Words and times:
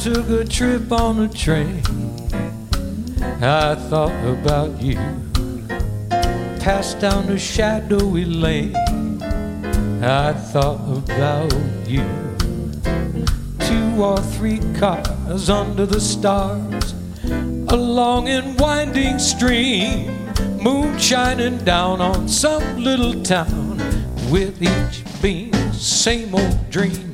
Took 0.00 0.30
a 0.30 0.44
trip 0.46 0.90
on 0.92 1.20
a 1.20 1.28
train. 1.28 1.82
I 3.42 3.74
thought 3.74 4.24
about 4.24 4.80
you. 4.80 4.96
Passed 6.58 7.00
down 7.00 7.28
a 7.28 7.38
shadowy 7.38 8.24
lane. 8.24 8.74
I 10.02 10.32
thought 10.32 10.80
about 10.96 11.52
you. 11.86 12.06
Two 13.58 14.02
or 14.02 14.16
three 14.16 14.60
cars 14.78 15.50
under 15.50 15.84
the 15.84 16.00
stars. 16.00 16.94
A 17.68 17.76
long 17.76 18.28
and 18.28 18.58
winding 18.58 19.18
stream. 19.18 20.16
Moon 20.62 20.98
shining 20.98 21.58
down 21.58 22.00
on 22.00 22.26
some 22.26 22.78
little 22.78 23.22
town. 23.22 23.76
With 24.30 24.62
each 24.62 25.04
beam, 25.20 25.52
same 25.74 26.34
old 26.34 26.70
dream 26.70 27.09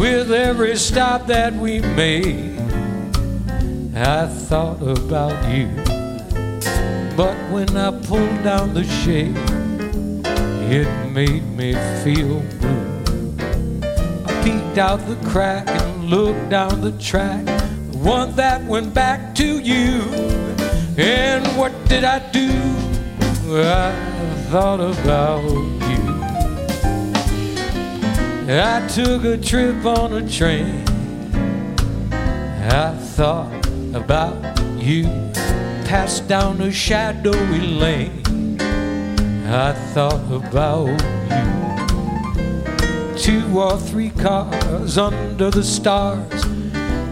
with 0.00 0.32
every 0.32 0.74
stop 0.76 1.26
that 1.26 1.52
we 1.52 1.78
made. 1.78 2.58
I 3.94 4.26
thought 4.26 4.80
about 4.80 5.36
you, 5.54 5.68
but 7.14 7.36
when 7.52 7.76
I 7.76 7.90
pulled 8.06 8.42
down 8.42 8.72
the 8.72 8.84
shade, 8.84 9.36
it 10.72 10.88
made 11.10 11.44
me 11.54 11.74
feel 12.02 12.40
blue. 12.60 13.02
I 14.24 14.42
peeked 14.42 14.78
out 14.78 15.00
the 15.06 15.18
crack 15.28 15.68
and 15.68 16.08
looked 16.08 16.48
down 16.48 16.80
the 16.80 16.92
track, 16.92 17.44
the 17.44 17.98
one 17.98 18.34
that 18.36 18.64
went 18.64 18.94
back 18.94 19.34
to 19.34 19.58
you. 19.58 20.00
And 20.96 21.46
what 21.58 21.72
did 21.90 22.04
I 22.04 22.20
do? 22.30 22.50
I 23.52 23.92
thought 24.50 24.80
about 24.80 25.44
you. 25.44 26.09
I 28.52 28.84
took 28.88 29.22
a 29.22 29.36
trip 29.36 29.84
on 29.84 30.12
a 30.12 30.28
train. 30.28 30.82
I 32.10 32.92
thought 33.14 33.64
about 33.94 34.34
you. 34.76 35.04
Passed 35.84 36.26
down 36.26 36.60
a 36.60 36.72
shadowy 36.72 37.60
lane. 37.60 38.58
I 39.46 39.72
thought 39.94 40.32
about 40.32 40.88
you. 41.30 43.16
Two 43.16 43.56
or 43.56 43.78
three 43.78 44.10
cars 44.10 44.98
under 44.98 45.52
the 45.52 45.62
stars. 45.62 46.44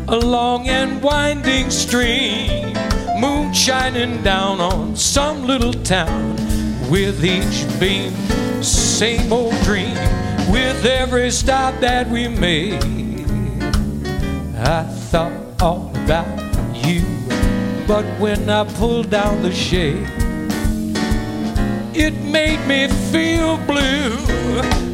A 0.09 0.17
long 0.17 0.67
and 0.67 1.01
winding 1.01 1.71
stream. 1.71 2.75
Moon 3.21 3.53
shining 3.53 4.25
down 4.25 4.61
on 4.61 4.97
some 4.97 5.47
little 5.47 5.75
town. 5.85 6.35
With 6.91 7.25
each 7.25 7.65
beam, 7.79 8.13
same 8.61 9.33
old 9.33 9.55
dream 9.63 9.97
with 10.51 10.85
every 10.85 11.31
stop 11.31 11.79
that 11.81 12.09
we 12.09 12.29
made. 12.29 12.83
I 14.57 14.83
thought 15.11 15.33
all 15.61 15.91
about 16.05 16.27
you, 16.87 17.03
but 17.87 18.05
when 18.19 18.49
I 18.49 18.65
pulled 18.65 19.11
down 19.11 19.43
the 19.43 19.53
shade, 19.53 20.09
it 21.95 22.15
made 22.23 22.65
me 22.67 22.89
feel 23.11 23.57
blue. 23.67 24.17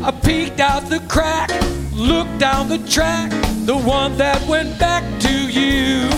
I 0.02 0.10
peeked 0.22 0.60
out 0.60 0.88
the 0.88 1.00
crack, 1.08 1.50
looked 1.92 2.38
down 2.38 2.68
the 2.68 2.78
track, 2.88 3.30
the 3.64 3.76
one 3.76 4.16
that 4.18 4.46
went 4.48 4.78
back 4.78 5.02
to 5.20 5.34
you. 5.50 6.08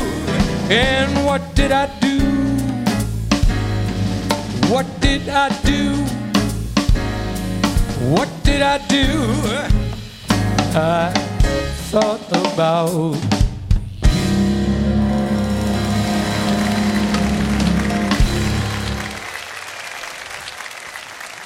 And 0.70 1.24
what 1.24 1.54
did 1.54 1.72
I 1.72 1.86
do? 2.00 2.18
What 4.72 4.86
did 5.00 5.28
I 5.28 5.48
do? 5.62 6.05
What 7.98 8.28
did 8.44 8.60
I 8.60 8.76
do? 8.88 9.06
I 10.78 11.10
thought 11.88 12.20
about 12.28 12.92
you. 12.92 13.14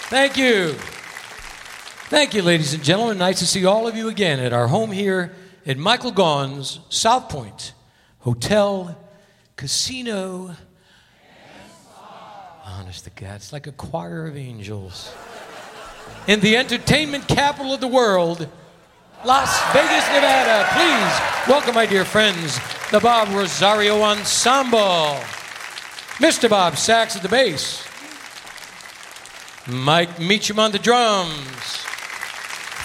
Thank 0.09 0.37
you. 0.37 0.75
Thank 2.09 2.35
you, 2.35 2.43
ladies 2.43 2.75
and 2.75 2.83
gentlemen. 2.83 3.17
Nice 3.19 3.39
to 3.39 3.47
see 3.47 3.65
all 3.65 3.87
of 3.87 3.95
you 3.97 4.09
again 4.09 4.41
at 4.41 4.53
our 4.53 4.67
home 4.67 4.91
here 4.91 5.33
at 5.65 5.79
Michael 5.79 6.11
Gaughan's 6.11 6.81
South 6.89 7.29
Point 7.29 7.75
Hotel, 8.19 8.99
Casino. 9.55 10.57
Honest 12.65 13.05
to 13.05 13.11
God, 13.11 13.37
it's 13.37 13.53
like 13.53 13.69
a 13.69 13.73
choir 13.73 14.27
of 14.27 14.37
angels 14.37 15.13
in 16.31 16.39
the 16.39 16.57
entertainment 16.57 17.27
capital 17.27 17.75
of 17.75 17.81
the 17.81 17.89
world, 17.89 18.49
Las 19.25 19.61
Vegas, 19.73 20.07
Nevada. 20.13 20.65
Please 20.71 21.49
welcome, 21.49 21.75
my 21.75 21.85
dear 21.85 22.05
friends, 22.05 22.57
the 22.93 23.01
Bob 23.01 23.27
Rosario 23.31 24.01
Ensemble. 24.01 25.19
Mr. 26.21 26.49
Bob 26.49 26.77
Sachs 26.77 27.17
at 27.17 27.23
the 27.23 27.29
bass, 27.29 27.85
Mike 29.67 30.21
Meacham 30.21 30.61
on 30.61 30.71
the 30.71 30.79
drums, 30.79 31.43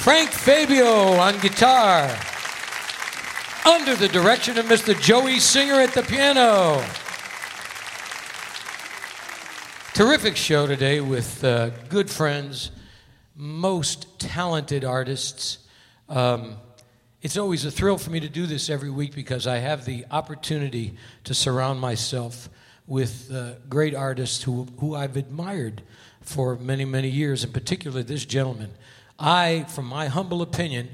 Frank 0.02 0.32
Fabio 0.32 1.14
on 1.14 1.40
guitar, 1.40 2.10
under 3.64 3.96
the 3.96 4.08
direction 4.08 4.58
of 4.58 4.66
Mr. 4.66 5.00
Joey 5.00 5.40
Singer 5.40 5.76
at 5.76 5.94
the 5.94 6.02
piano. 6.02 6.84
Terrific 9.94 10.36
show 10.36 10.66
today 10.66 11.00
with 11.00 11.44
uh, 11.44 11.70
good 11.90 12.10
friends 12.10 12.72
most 13.36 14.20
talented 14.20 14.86
artists. 14.86 15.60
Um, 16.08 16.56
it's 17.22 17.38
always 17.38 17.66
a 17.66 17.72
thrill 17.72 17.98
for 17.98 18.12
me 18.12 18.20
to 18.20 18.30
do 18.30 18.46
this 18.46 18.70
every 18.70 18.90
week 18.90 19.14
because 19.16 19.48
I 19.48 19.58
have 19.58 19.86
the 19.86 20.06
opportunity 20.12 20.96
to 21.26 21.34
surround 21.34 21.80
myself 21.80 22.50
with 22.88 23.32
uh, 23.34 23.54
great 23.68 23.96
artists 23.96 24.44
who, 24.44 24.68
who 24.80 24.96
I've 24.96 25.18
admired 25.18 25.82
for 26.22 26.56
many, 26.56 26.86
many 26.86 27.10
years, 27.10 27.44
in 27.44 27.52
particular 27.52 28.04
this 28.04 28.26
gentleman. 28.26 28.72
I, 29.18 29.66
from 29.70 29.86
my 29.86 30.08
humble 30.08 30.42
opinion, 30.42 30.90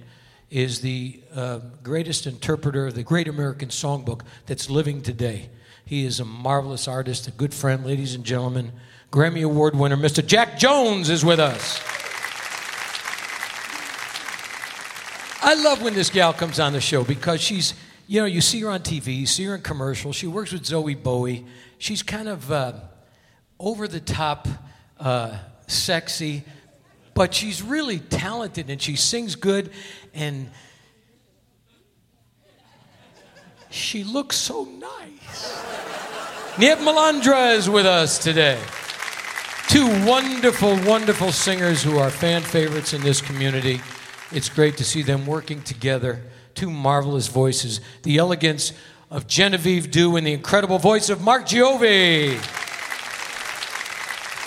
is 0.50 0.82
the 0.82 1.22
uh, 1.34 1.60
greatest 1.82 2.28
interpreter 2.28 2.88
of 2.88 2.96
the 2.96 3.04
great 3.04 3.28
American 3.28 3.70
songbook 3.70 4.22
that's 4.46 4.70
living 4.70 5.02
today. 5.02 5.50
He 5.86 6.06
is 6.06 6.20
a 6.20 6.26
marvelous 6.26 6.88
artist, 6.88 7.28
a 7.28 7.32
good 7.32 7.54
friend, 7.54 7.86
ladies 7.86 8.16
and 8.16 8.24
gentlemen. 8.24 8.72
Grammy 9.12 9.44
Award 9.44 9.76
winner, 9.76 9.98
Mr. 9.98 10.26
Jack 10.26 10.58
Jones, 10.58 11.10
is 11.10 11.26
with 11.26 11.40
us. 11.40 11.82
I 15.44 15.56
love 15.56 15.82
when 15.82 15.96
this 15.96 16.12
gal 16.12 16.34
comes 16.34 16.60
on 16.60 16.74
the 16.74 16.80
show 16.80 17.04
because 17.04 17.42
she's, 17.42 17.74
you 18.08 18.20
know, 18.20 18.28
you 18.28 18.42
see 18.42 18.62
her 18.62 18.70
on 18.70 18.82
TV, 18.82 19.18
you 19.18 19.26
see 19.26 19.46
her 19.46 19.56
in 19.56 19.62
commercials. 19.62 20.16
She 20.16 20.28
works 20.28 20.52
with 20.52 20.64
Zoe 20.64 20.94
Bowie. 20.94 21.46
She's 21.80 22.04
kind 22.04 22.30
of 22.30 22.52
uh, 22.52 22.74
over 23.60 23.88
the 23.88 24.00
top, 24.00 24.48
uh, 25.00 25.36
sexy, 25.66 26.44
but 27.16 27.34
she's 27.34 27.64
really 27.64 27.98
talented 27.98 28.70
and 28.70 28.80
she 28.80 28.96
sings 28.96 29.36
good 29.36 29.72
and 30.14 30.52
she 33.72 34.04
looks 34.04 34.36
so 34.36 34.66
nice. 34.66 35.64
Nieve 36.60 36.78
Malandra 36.80 37.56
is 37.56 37.68
with 37.68 37.88
us 37.88 38.20
today. 38.20 38.62
Two 39.70 39.88
wonderful, 40.06 40.78
wonderful 40.84 41.32
singers 41.32 41.82
who 41.82 41.98
are 41.98 42.12
fan 42.12 42.44
favorites 42.44 42.94
in 42.94 43.02
this 43.02 43.22
community. 43.22 43.82
It's 44.32 44.50
great 44.50 44.78
to 44.78 44.84
see 44.84 45.02
them 45.02 45.26
working 45.26 45.62
together. 45.62 46.22
Two 46.56 46.70
marvelous 46.70 47.28
voices. 47.28 47.82
The 48.04 48.18
elegance 48.18 48.74
of 49.10 49.28
Genevieve 49.28 49.92
Dew 49.92 50.16
and 50.16 50.26
the 50.26 50.34
incredible 50.34 50.80
voice 50.80 51.10
of 51.10 51.22
Mark 51.22 51.46
Giovi. 51.46 52.40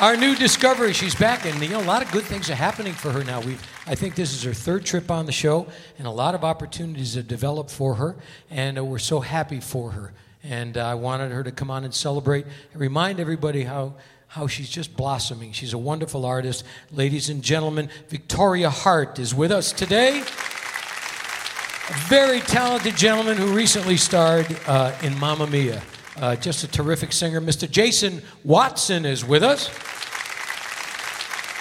Our 0.00 0.16
new 0.16 0.34
discovery, 0.34 0.92
she's 0.92 1.14
back, 1.14 1.46
and 1.46 1.62
you 1.62 1.68
know, 1.68 1.80
a 1.80 1.84
lot 1.84 2.02
of 2.02 2.10
good 2.10 2.24
things 2.24 2.50
are 2.50 2.54
happening 2.54 2.94
for 2.94 3.10
her 3.10 3.22
now. 3.22 3.40
We've 3.40 3.62
I 3.86 3.94
think 3.94 4.14
this 4.14 4.32
is 4.32 4.42
her 4.44 4.54
third 4.54 4.86
trip 4.86 5.10
on 5.10 5.26
the 5.26 5.32
show, 5.32 5.66
and 5.98 6.06
a 6.06 6.10
lot 6.10 6.34
of 6.34 6.42
opportunities 6.42 7.14
have 7.14 7.28
developed 7.28 7.70
for 7.70 7.96
her, 7.96 8.16
and 8.50 8.78
uh, 8.78 8.84
we're 8.84 8.98
so 8.98 9.20
happy 9.20 9.60
for 9.60 9.90
her. 9.90 10.14
And 10.42 10.78
uh, 10.78 10.86
I 10.86 10.94
wanted 10.94 11.32
her 11.32 11.44
to 11.44 11.52
come 11.52 11.70
on 11.70 11.84
and 11.84 11.92
celebrate 11.92 12.46
and 12.72 12.80
remind 12.80 13.20
everybody 13.20 13.64
how 13.64 13.94
how 14.34 14.48
she's 14.48 14.68
just 14.68 14.96
blossoming. 14.96 15.52
She's 15.52 15.74
a 15.74 15.78
wonderful 15.78 16.24
artist. 16.24 16.64
Ladies 16.90 17.28
and 17.28 17.40
gentlemen, 17.40 17.88
Victoria 18.08 18.68
Hart 18.68 19.20
is 19.20 19.32
with 19.32 19.52
us 19.52 19.70
today. 19.70 20.18
A 20.18 21.98
very 22.08 22.40
talented 22.40 22.96
gentleman 22.96 23.36
who 23.36 23.54
recently 23.54 23.96
starred 23.96 24.44
uh, 24.66 24.92
in 25.04 25.16
Mamma 25.20 25.46
Mia. 25.46 25.80
Uh, 26.16 26.34
just 26.34 26.64
a 26.64 26.66
terrific 26.66 27.12
singer. 27.12 27.40
Mr. 27.40 27.70
Jason 27.70 28.22
Watson 28.42 29.04
is 29.04 29.24
with 29.24 29.44
us. 29.44 29.68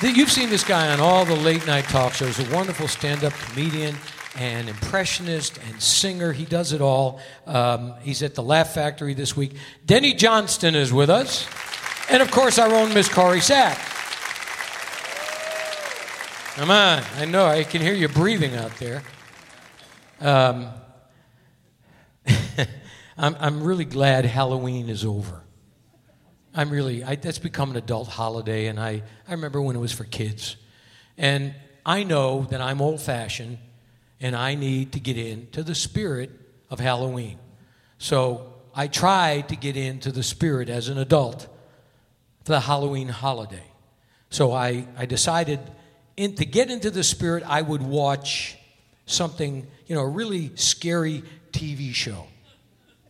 You've 0.01 0.31
seen 0.31 0.49
this 0.49 0.63
guy 0.63 0.91
on 0.91 0.99
all 0.99 1.25
the 1.25 1.35
late 1.35 1.67
night 1.67 1.85
talk 1.85 2.13
shows, 2.13 2.39
a 2.39 2.55
wonderful 2.55 2.87
stand 2.87 3.23
up 3.23 3.33
comedian 3.33 3.95
and 4.35 4.67
impressionist 4.67 5.59
and 5.69 5.79
singer. 5.79 6.31
He 6.31 6.45
does 6.45 6.73
it 6.73 6.81
all. 6.81 7.19
Um, 7.45 7.93
he's 8.01 8.23
at 8.23 8.33
the 8.33 8.41
Laugh 8.41 8.73
Factory 8.73 9.13
this 9.13 9.37
week. 9.37 9.57
Denny 9.85 10.15
Johnston 10.15 10.73
is 10.73 10.91
with 10.91 11.11
us. 11.11 11.47
And 12.09 12.21
of 12.21 12.31
course, 12.31 12.59
our 12.59 12.73
own 12.73 12.93
Miss 12.93 13.07
Corrie 13.09 13.39
Sack. 13.39 13.77
Come 16.55 16.69
on. 16.69 17.03
I 17.17 17.25
know, 17.25 17.45
I 17.45 17.63
can 17.63 17.81
hear 17.81 17.93
you 17.93 18.07
breathing 18.07 18.55
out 18.55 18.75
there. 18.77 19.01
Um, 20.21 20.69
I'm, 23.17 23.35
I'm 23.39 23.63
really 23.63 23.85
glad 23.85 24.25
Halloween 24.25 24.89
is 24.89 25.03
over. 25.03 25.41
I'm 26.53 26.69
really, 26.69 27.03
I, 27.03 27.15
that's 27.15 27.39
become 27.39 27.71
an 27.71 27.77
adult 27.77 28.07
holiday, 28.07 28.67
and 28.67 28.79
I, 28.79 29.01
I 29.27 29.31
remember 29.31 29.61
when 29.61 29.75
it 29.75 29.79
was 29.79 29.91
for 29.91 30.03
kids. 30.03 30.55
And 31.17 31.55
I 31.85 32.03
know 32.03 32.43
that 32.51 32.61
I'm 32.61 32.81
old 32.81 33.01
fashioned, 33.01 33.57
and 34.21 34.35
I 34.35 34.53
need 34.53 34.93
to 34.93 34.99
get 34.99 35.17
into 35.17 35.63
the 35.63 35.75
spirit 35.75 36.29
of 36.69 36.79
Halloween. 36.79 37.39
So 37.97 38.53
I 38.75 38.87
tried 38.87 39.49
to 39.49 39.55
get 39.55 39.75
into 39.75 40.11
the 40.11 40.23
spirit 40.23 40.69
as 40.69 40.89
an 40.89 40.97
adult 40.97 41.47
the 42.45 42.59
Halloween 42.59 43.07
holiday. 43.07 43.63
So 44.29 44.51
I, 44.51 44.85
I 44.97 45.05
decided 45.05 45.59
in, 46.17 46.35
to 46.35 46.45
get 46.45 46.69
into 46.69 46.91
the 46.91 47.03
spirit, 47.03 47.43
I 47.45 47.61
would 47.61 47.81
watch 47.81 48.57
something, 49.05 49.67
you 49.87 49.95
know, 49.95 50.01
a 50.01 50.07
really 50.07 50.51
scary 50.55 51.23
TV 51.51 51.93
show. 51.93 52.27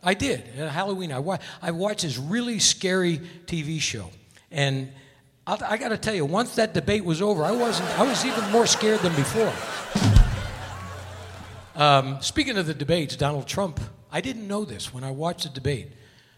I 0.02 0.14
did. 0.14 0.42
At 0.58 0.70
Halloween, 0.70 1.12
I, 1.12 1.18
wa- 1.18 1.38
I 1.62 1.70
watched 1.70 2.02
this 2.02 2.18
really 2.18 2.58
scary 2.58 3.20
TV 3.46 3.80
show. 3.80 4.10
And 4.50 4.90
I, 5.46 5.58
I 5.70 5.76
got 5.76 5.88
to 5.88 5.96
tell 5.96 6.14
you, 6.14 6.24
once 6.24 6.56
that 6.56 6.74
debate 6.74 7.04
was 7.04 7.22
over, 7.22 7.42
I, 7.42 7.52
wasn't, 7.52 7.88
I 7.98 8.04
was 8.04 8.24
even 8.24 8.50
more 8.50 8.66
scared 8.66 9.00
than 9.00 9.14
before. 9.14 9.52
Um, 11.74 12.18
speaking 12.20 12.56
of 12.56 12.66
the 12.66 12.74
debates, 12.74 13.16
Donald 13.16 13.48
Trump, 13.48 13.80
I 14.12 14.20
didn't 14.20 14.46
know 14.46 14.64
this 14.64 14.94
when 14.94 15.02
I 15.02 15.10
watched 15.10 15.42
the 15.44 15.48
debate. 15.48 15.88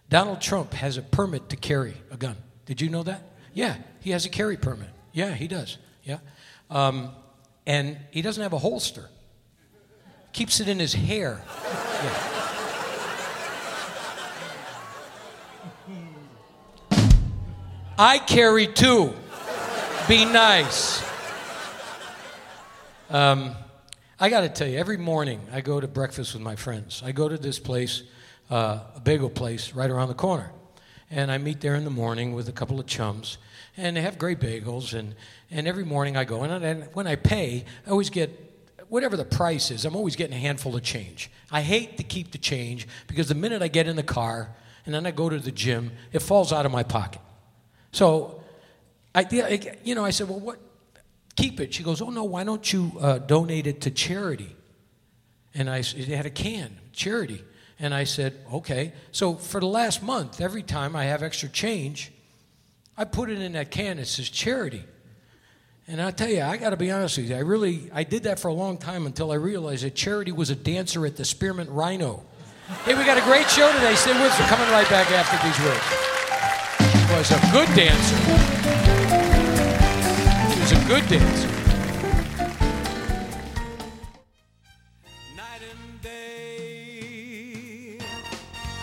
Donald 0.08 0.40
Trump 0.40 0.72
has 0.74 0.96
a 0.96 1.02
permit 1.02 1.48
to 1.50 1.56
carry 1.56 1.94
a 2.10 2.16
gun. 2.16 2.36
Did 2.66 2.80
you 2.80 2.90
know 2.90 3.04
that? 3.04 3.22
Yeah, 3.54 3.76
he 4.00 4.10
has 4.10 4.26
a 4.26 4.28
carry 4.28 4.56
permit. 4.56 4.90
Yeah, 5.12 5.32
he 5.32 5.48
does. 5.48 5.78
Yeah. 6.04 6.18
Um, 6.68 7.10
and 7.66 7.96
he 8.10 8.22
doesn't 8.22 8.42
have 8.42 8.52
a 8.52 8.58
holster, 8.58 9.08
keeps 10.32 10.60
it 10.60 10.68
in 10.68 10.78
his 10.78 10.92
hair. 10.92 11.40
Yeah. 12.02 12.32
I 17.98 18.18
carry 18.18 18.66
two. 18.66 19.14
Be 20.06 20.26
nice. 20.26 21.02
Um, 23.08 23.54
I 24.20 24.28
got 24.28 24.42
to 24.42 24.50
tell 24.50 24.68
you, 24.68 24.78
every 24.78 24.98
morning 24.98 25.40
I 25.50 25.62
go 25.62 25.80
to 25.80 25.88
breakfast 25.88 26.34
with 26.34 26.42
my 26.42 26.56
friends. 26.56 27.02
I 27.04 27.12
go 27.12 27.28
to 27.28 27.38
this 27.38 27.58
place, 27.58 28.02
uh, 28.50 28.80
a 28.96 29.00
bagel 29.00 29.30
place 29.30 29.72
right 29.72 29.90
around 29.90 30.08
the 30.08 30.14
corner 30.14 30.50
and 31.10 31.30
I 31.30 31.38
meet 31.38 31.60
there 31.60 31.74
in 31.74 31.84
the 31.84 31.90
morning 31.90 32.34
with 32.34 32.48
a 32.48 32.52
couple 32.52 32.80
of 32.80 32.86
chums, 32.86 33.38
and 33.76 33.96
they 33.96 34.00
have 34.00 34.18
great 34.18 34.40
bagels. 34.40 34.92
And, 34.92 35.14
and 35.50 35.68
every 35.68 35.84
morning 35.84 36.16
I 36.16 36.24
go, 36.24 36.42
and, 36.42 36.64
and 36.64 36.88
when 36.94 37.06
I 37.06 37.16
pay, 37.16 37.64
I 37.86 37.90
always 37.90 38.10
get 38.10 38.30
whatever 38.88 39.16
the 39.16 39.24
price 39.24 39.70
is. 39.70 39.84
I'm 39.84 39.96
always 39.96 40.16
getting 40.16 40.36
a 40.36 40.40
handful 40.40 40.74
of 40.76 40.82
change. 40.82 41.30
I 41.50 41.60
hate 41.60 41.96
to 41.98 42.02
keep 42.02 42.32
the 42.32 42.38
change 42.38 42.86
because 43.06 43.28
the 43.28 43.34
minute 43.34 43.62
I 43.62 43.68
get 43.68 43.86
in 43.86 43.96
the 43.96 44.02
car 44.02 44.54
and 44.84 44.94
then 44.94 45.06
I 45.06 45.10
go 45.10 45.28
to 45.28 45.38
the 45.38 45.50
gym, 45.50 45.92
it 46.12 46.20
falls 46.20 46.52
out 46.52 46.66
of 46.66 46.72
my 46.72 46.82
pocket. 46.82 47.20
So, 47.92 48.42
I, 49.14 49.26
you 49.84 49.94
know, 49.94 50.04
I 50.04 50.10
said, 50.10 50.28
well, 50.28 50.40
what? 50.40 50.58
Keep 51.36 51.60
it. 51.60 51.74
She 51.74 51.82
goes, 51.82 52.00
oh 52.00 52.10
no, 52.10 52.24
why 52.24 52.44
don't 52.44 52.72
you 52.72 52.92
uh, 52.98 53.18
donate 53.18 53.66
it 53.66 53.82
to 53.82 53.90
charity? 53.90 54.56
And 55.54 55.68
I, 55.68 55.78
it 55.78 56.08
had 56.08 56.26
a 56.26 56.30
can, 56.30 56.78
charity. 56.92 57.44
And 57.78 57.94
I 57.94 58.04
said, 58.04 58.34
okay. 58.52 58.92
So 59.12 59.34
for 59.34 59.60
the 59.60 59.66
last 59.66 60.02
month, 60.02 60.40
every 60.40 60.62
time 60.62 60.96
I 60.96 61.04
have 61.04 61.22
extra 61.22 61.48
change, 61.48 62.10
I 62.96 63.04
put 63.04 63.30
it 63.30 63.40
in 63.40 63.52
that 63.52 63.70
can 63.70 63.98
that 63.98 64.06
says 64.06 64.30
charity. 64.30 64.84
And 65.88 66.02
I'll 66.02 66.12
tell 66.12 66.28
you, 66.28 66.42
I 66.42 66.56
got 66.56 66.70
to 66.70 66.76
be 66.76 66.90
honest 66.90 67.16
with 67.16 67.30
you. 67.30 67.36
I 67.36 67.40
really, 67.40 67.88
I 67.92 68.02
did 68.02 68.24
that 68.24 68.40
for 68.40 68.48
a 68.48 68.52
long 68.52 68.76
time 68.76 69.06
until 69.06 69.30
I 69.30 69.36
realized 69.36 69.84
that 69.84 69.94
Charity 69.94 70.32
was 70.32 70.50
a 70.50 70.56
dancer 70.56 71.06
at 71.06 71.14
the 71.16 71.24
Spearmint 71.24 71.70
Rhino. 71.70 72.24
hey, 72.84 72.94
we 72.94 73.04
got 73.04 73.18
a 73.18 73.22
great 73.22 73.48
show 73.48 73.72
today. 73.72 73.94
Stay 73.94 74.12
with 74.12 74.32
us. 74.32 74.40
We're 74.40 74.48
coming 74.48 74.68
right 74.70 74.88
back 74.88 75.08
after 75.12 75.38
these 75.46 75.58
words. 75.64 76.06
Was 77.16 77.30
a 77.30 77.40
good 77.52 77.68
dancer. 77.76 78.16
She 80.52 80.60
was 80.60 80.72
a 80.72 80.88
good 80.88 81.08
dancer. 81.08 81.55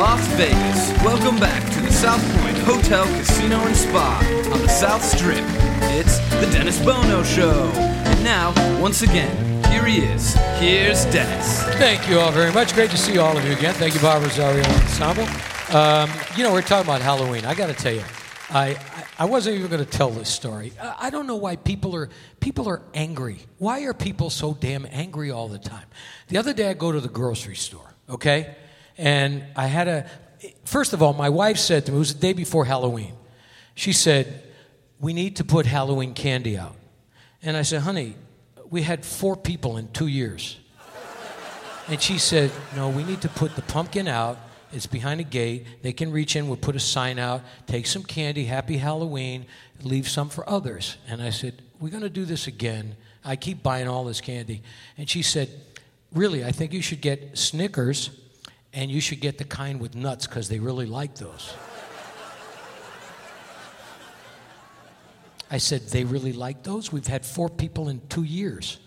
Las 0.00 0.26
Vegas, 0.28 1.04
welcome 1.04 1.38
back 1.38 1.62
to 1.74 1.80
the 1.82 1.92
South 1.92 2.22
Point 2.40 2.56
Hotel, 2.60 3.04
Casino, 3.18 3.58
and 3.58 3.76
Spa 3.76 4.48
on 4.50 4.62
the 4.62 4.66
South 4.66 5.04
Strip. 5.04 5.44
It's 5.92 6.18
the 6.40 6.48
Dennis 6.50 6.82
Bono 6.82 7.22
Show. 7.22 7.70
And 7.74 8.24
now, 8.24 8.54
once 8.80 9.02
again, 9.02 9.62
here 9.70 9.84
he 9.84 9.98
is. 9.98 10.32
Here's 10.58 11.04
Dennis. 11.12 11.64
Thank 11.74 12.08
you 12.08 12.18
all 12.18 12.32
very 12.32 12.50
much. 12.50 12.72
Great 12.72 12.90
to 12.92 12.96
see 12.96 13.18
all 13.18 13.36
of 13.36 13.44
you 13.44 13.52
again. 13.52 13.74
Thank 13.74 13.92
you, 13.92 14.00
Bob 14.00 14.22
Rosario 14.22 14.64
Ensemble. 14.64 15.24
Um, 15.76 16.08
you 16.34 16.44
know, 16.44 16.52
we're 16.54 16.62
talking 16.62 16.88
about 16.88 17.02
Halloween. 17.02 17.44
I 17.44 17.54
got 17.54 17.66
to 17.66 17.74
tell 17.74 17.92
you, 17.92 18.04
I, 18.48 18.78
I 19.18 19.26
wasn't 19.26 19.56
even 19.58 19.70
going 19.70 19.84
to 19.84 19.90
tell 19.90 20.08
this 20.08 20.30
story. 20.30 20.72
I 20.80 21.10
don't 21.10 21.26
know 21.26 21.36
why 21.36 21.56
people 21.56 21.94
are 21.94 22.08
people 22.40 22.70
are 22.70 22.80
angry. 22.94 23.40
Why 23.58 23.82
are 23.82 23.92
people 23.92 24.30
so 24.30 24.54
damn 24.58 24.86
angry 24.90 25.30
all 25.30 25.48
the 25.48 25.58
time? 25.58 25.88
The 26.28 26.38
other 26.38 26.54
day 26.54 26.70
I 26.70 26.72
go 26.72 26.90
to 26.90 27.00
the 27.00 27.10
grocery 27.10 27.56
store, 27.56 27.92
okay? 28.08 28.56
And 29.00 29.42
I 29.56 29.66
had 29.66 29.88
a 29.88 30.10
first 30.66 30.92
of 30.92 31.02
all, 31.02 31.14
my 31.14 31.30
wife 31.30 31.56
said 31.56 31.86
to 31.86 31.92
me, 31.92 31.96
it 31.96 31.98
was 31.98 32.14
the 32.14 32.20
day 32.20 32.32
before 32.34 32.66
Halloween. 32.66 33.14
She 33.74 33.94
said, 33.94 34.42
We 35.00 35.14
need 35.14 35.36
to 35.36 35.44
put 35.44 35.64
Halloween 35.64 36.12
candy 36.12 36.58
out. 36.58 36.76
And 37.42 37.56
I 37.56 37.62
said, 37.62 37.80
Honey, 37.80 38.14
we 38.68 38.82
had 38.82 39.06
four 39.06 39.36
people 39.36 39.78
in 39.78 39.88
two 39.88 40.06
years. 40.06 40.58
And 41.88 42.00
she 42.00 42.18
said, 42.18 42.52
No, 42.76 42.90
we 42.90 43.02
need 43.02 43.22
to 43.22 43.30
put 43.30 43.56
the 43.56 43.62
pumpkin 43.62 44.06
out. 44.06 44.38
It's 44.70 44.86
behind 44.86 45.18
a 45.18 45.24
gate. 45.24 45.66
They 45.80 45.94
can 45.94 46.12
reach 46.12 46.36
in. 46.36 46.46
We'll 46.46 46.58
put 46.58 46.76
a 46.76 46.80
sign 46.80 47.18
out. 47.18 47.40
Take 47.66 47.86
some 47.86 48.02
candy. 48.02 48.44
Happy 48.44 48.76
Halloween. 48.76 49.46
Leave 49.82 50.10
some 50.10 50.28
for 50.28 50.48
others. 50.48 50.98
And 51.08 51.22
I 51.22 51.30
said, 51.30 51.62
We're 51.80 51.88
going 51.88 52.02
to 52.02 52.10
do 52.10 52.26
this 52.26 52.46
again. 52.46 52.96
I 53.24 53.36
keep 53.36 53.62
buying 53.62 53.88
all 53.88 54.04
this 54.04 54.20
candy. 54.20 54.60
And 54.98 55.08
she 55.08 55.22
said, 55.22 55.48
Really, 56.12 56.44
I 56.44 56.52
think 56.52 56.74
you 56.74 56.82
should 56.82 57.00
get 57.00 57.38
Snickers 57.38 58.10
and 58.72 58.90
you 58.90 59.00
should 59.00 59.20
get 59.20 59.38
the 59.38 59.44
kind 59.44 59.80
with 59.80 59.94
nuts 59.94 60.26
because 60.26 60.48
they 60.48 60.58
really 60.58 60.86
like 60.86 61.14
those. 61.16 61.54
I 65.50 65.58
said, 65.58 65.88
They 65.88 66.04
really 66.04 66.32
like 66.32 66.62
those? 66.62 66.92
We've 66.92 67.06
had 67.06 67.26
four 67.26 67.48
people 67.48 67.88
in 67.88 68.00
two 68.08 68.22
years. 68.22 68.78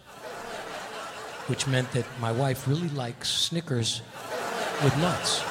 Which 1.47 1.67
meant 1.67 1.91
that 1.91 2.05
my 2.21 2.31
wife 2.31 2.69
really 2.69 2.87
likes 2.89 3.29
Snickers 3.29 4.01
with 4.81 4.97
nuts. 4.97 5.43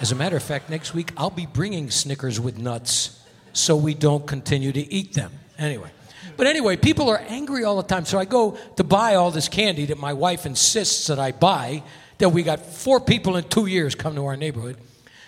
As 0.00 0.12
a 0.12 0.14
matter 0.14 0.36
of 0.36 0.42
fact, 0.44 0.70
next 0.70 0.94
week 0.94 1.12
I'll 1.16 1.30
be 1.30 1.46
bringing 1.46 1.90
Snickers 1.90 2.38
with 2.38 2.56
nuts 2.56 3.20
so 3.52 3.74
we 3.74 3.94
don't 3.94 4.24
continue 4.24 4.70
to 4.70 4.92
eat 4.92 5.14
them. 5.14 5.32
Anyway. 5.58 5.90
But 6.36 6.46
anyway, 6.46 6.76
people 6.76 7.08
are 7.08 7.18
angry 7.28 7.64
all 7.64 7.76
the 7.76 7.88
time. 7.88 8.04
So 8.04 8.18
I 8.18 8.26
go 8.26 8.58
to 8.76 8.84
buy 8.84 9.14
all 9.14 9.30
this 9.30 9.48
candy 9.48 9.86
that 9.86 9.98
my 9.98 10.12
wife 10.12 10.46
insists 10.46 11.06
that 11.06 11.18
I 11.18 11.32
buy, 11.32 11.82
that 12.18 12.30
we 12.30 12.42
got 12.42 12.60
four 12.60 13.00
people 13.00 13.36
in 13.36 13.44
two 13.44 13.66
years 13.66 13.94
come 13.94 14.14
to 14.14 14.24
our 14.26 14.36
neighborhood. 14.36 14.76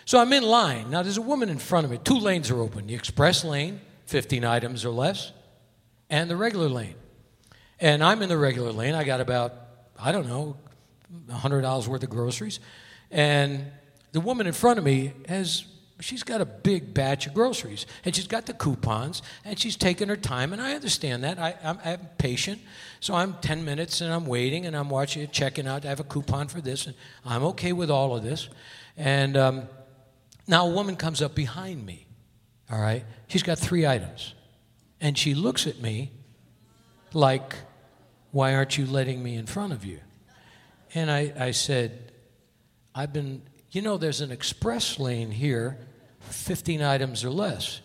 So 0.04 0.18
I'm 0.18 0.32
in 0.32 0.42
line. 0.42 0.90
Now 0.90 1.02
there's 1.02 1.18
a 1.18 1.22
woman 1.22 1.48
in 1.48 1.58
front 1.58 1.84
of 1.84 1.90
me. 1.90 1.98
Two 2.02 2.18
lanes 2.18 2.50
are 2.50 2.60
open 2.60 2.86
the 2.86 2.94
express 2.94 3.44
lane 3.44 3.80
15 4.08 4.42
items 4.42 4.86
or 4.86 4.90
less, 4.90 5.32
and 6.08 6.30
the 6.30 6.36
regular 6.36 6.66
lane. 6.66 6.94
And 7.78 8.02
I'm 8.02 8.22
in 8.22 8.30
the 8.30 8.38
regular 8.38 8.72
lane. 8.72 8.94
I 8.94 9.04
got 9.04 9.20
about, 9.20 9.52
I 10.00 10.12
don't 10.12 10.26
know, 10.26 10.56
$100 11.28 11.86
worth 11.86 12.02
of 12.02 12.08
groceries. 12.08 12.58
And 13.10 13.66
the 14.12 14.20
woman 14.20 14.46
in 14.46 14.54
front 14.54 14.78
of 14.78 14.84
me 14.84 15.12
has, 15.28 15.66
she's 16.00 16.22
got 16.22 16.40
a 16.40 16.46
big 16.46 16.94
batch 16.94 17.26
of 17.26 17.34
groceries. 17.34 17.86
And 18.04 18.14
she's 18.14 18.26
got 18.26 18.46
the 18.46 18.52
coupons, 18.52 19.22
and 19.44 19.58
she's 19.58 19.76
taking 19.76 20.08
her 20.08 20.16
time. 20.16 20.52
And 20.52 20.62
I 20.62 20.74
understand 20.74 21.24
that. 21.24 21.38
I, 21.38 21.54
I'm, 21.62 21.78
I'm 21.84 22.08
patient. 22.18 22.60
So 23.00 23.14
I'm 23.14 23.34
10 23.40 23.64
minutes, 23.64 24.00
and 24.00 24.12
I'm 24.12 24.26
waiting, 24.26 24.66
and 24.66 24.76
I'm 24.76 24.90
watching 24.90 25.22
it, 25.22 25.32
checking 25.32 25.66
out. 25.66 25.84
I 25.84 25.88
have 25.88 26.00
a 26.00 26.04
coupon 26.04 26.48
for 26.48 26.60
this, 26.60 26.86
and 26.86 26.94
I'm 27.24 27.42
okay 27.44 27.72
with 27.72 27.90
all 27.90 28.16
of 28.16 28.22
this. 28.22 28.48
And 28.96 29.36
um, 29.36 29.62
now 30.46 30.66
a 30.66 30.70
woman 30.70 30.96
comes 30.96 31.22
up 31.22 31.34
behind 31.34 31.84
me 31.84 32.08
all 32.70 32.80
right? 32.80 33.04
She's 33.28 33.42
got 33.42 33.58
three 33.58 33.86
items. 33.86 34.34
And 35.00 35.16
she 35.16 35.34
looks 35.34 35.66
at 35.66 35.80
me 35.80 36.12
like, 37.12 37.54
Why 38.30 38.54
aren't 38.54 38.76
you 38.76 38.86
letting 38.86 39.22
me 39.22 39.36
in 39.36 39.46
front 39.46 39.72
of 39.72 39.84
you? 39.84 40.00
And 40.94 41.10
I, 41.10 41.32
I 41.38 41.50
said, 41.52 42.12
I've 42.94 43.12
been, 43.12 43.42
you 43.70 43.82
know, 43.82 43.96
there's 43.96 44.20
an 44.20 44.30
express 44.30 44.98
lane 44.98 45.30
here, 45.30 45.78
15 46.28 46.82
items 46.82 47.24
or 47.24 47.30
less. 47.30 47.80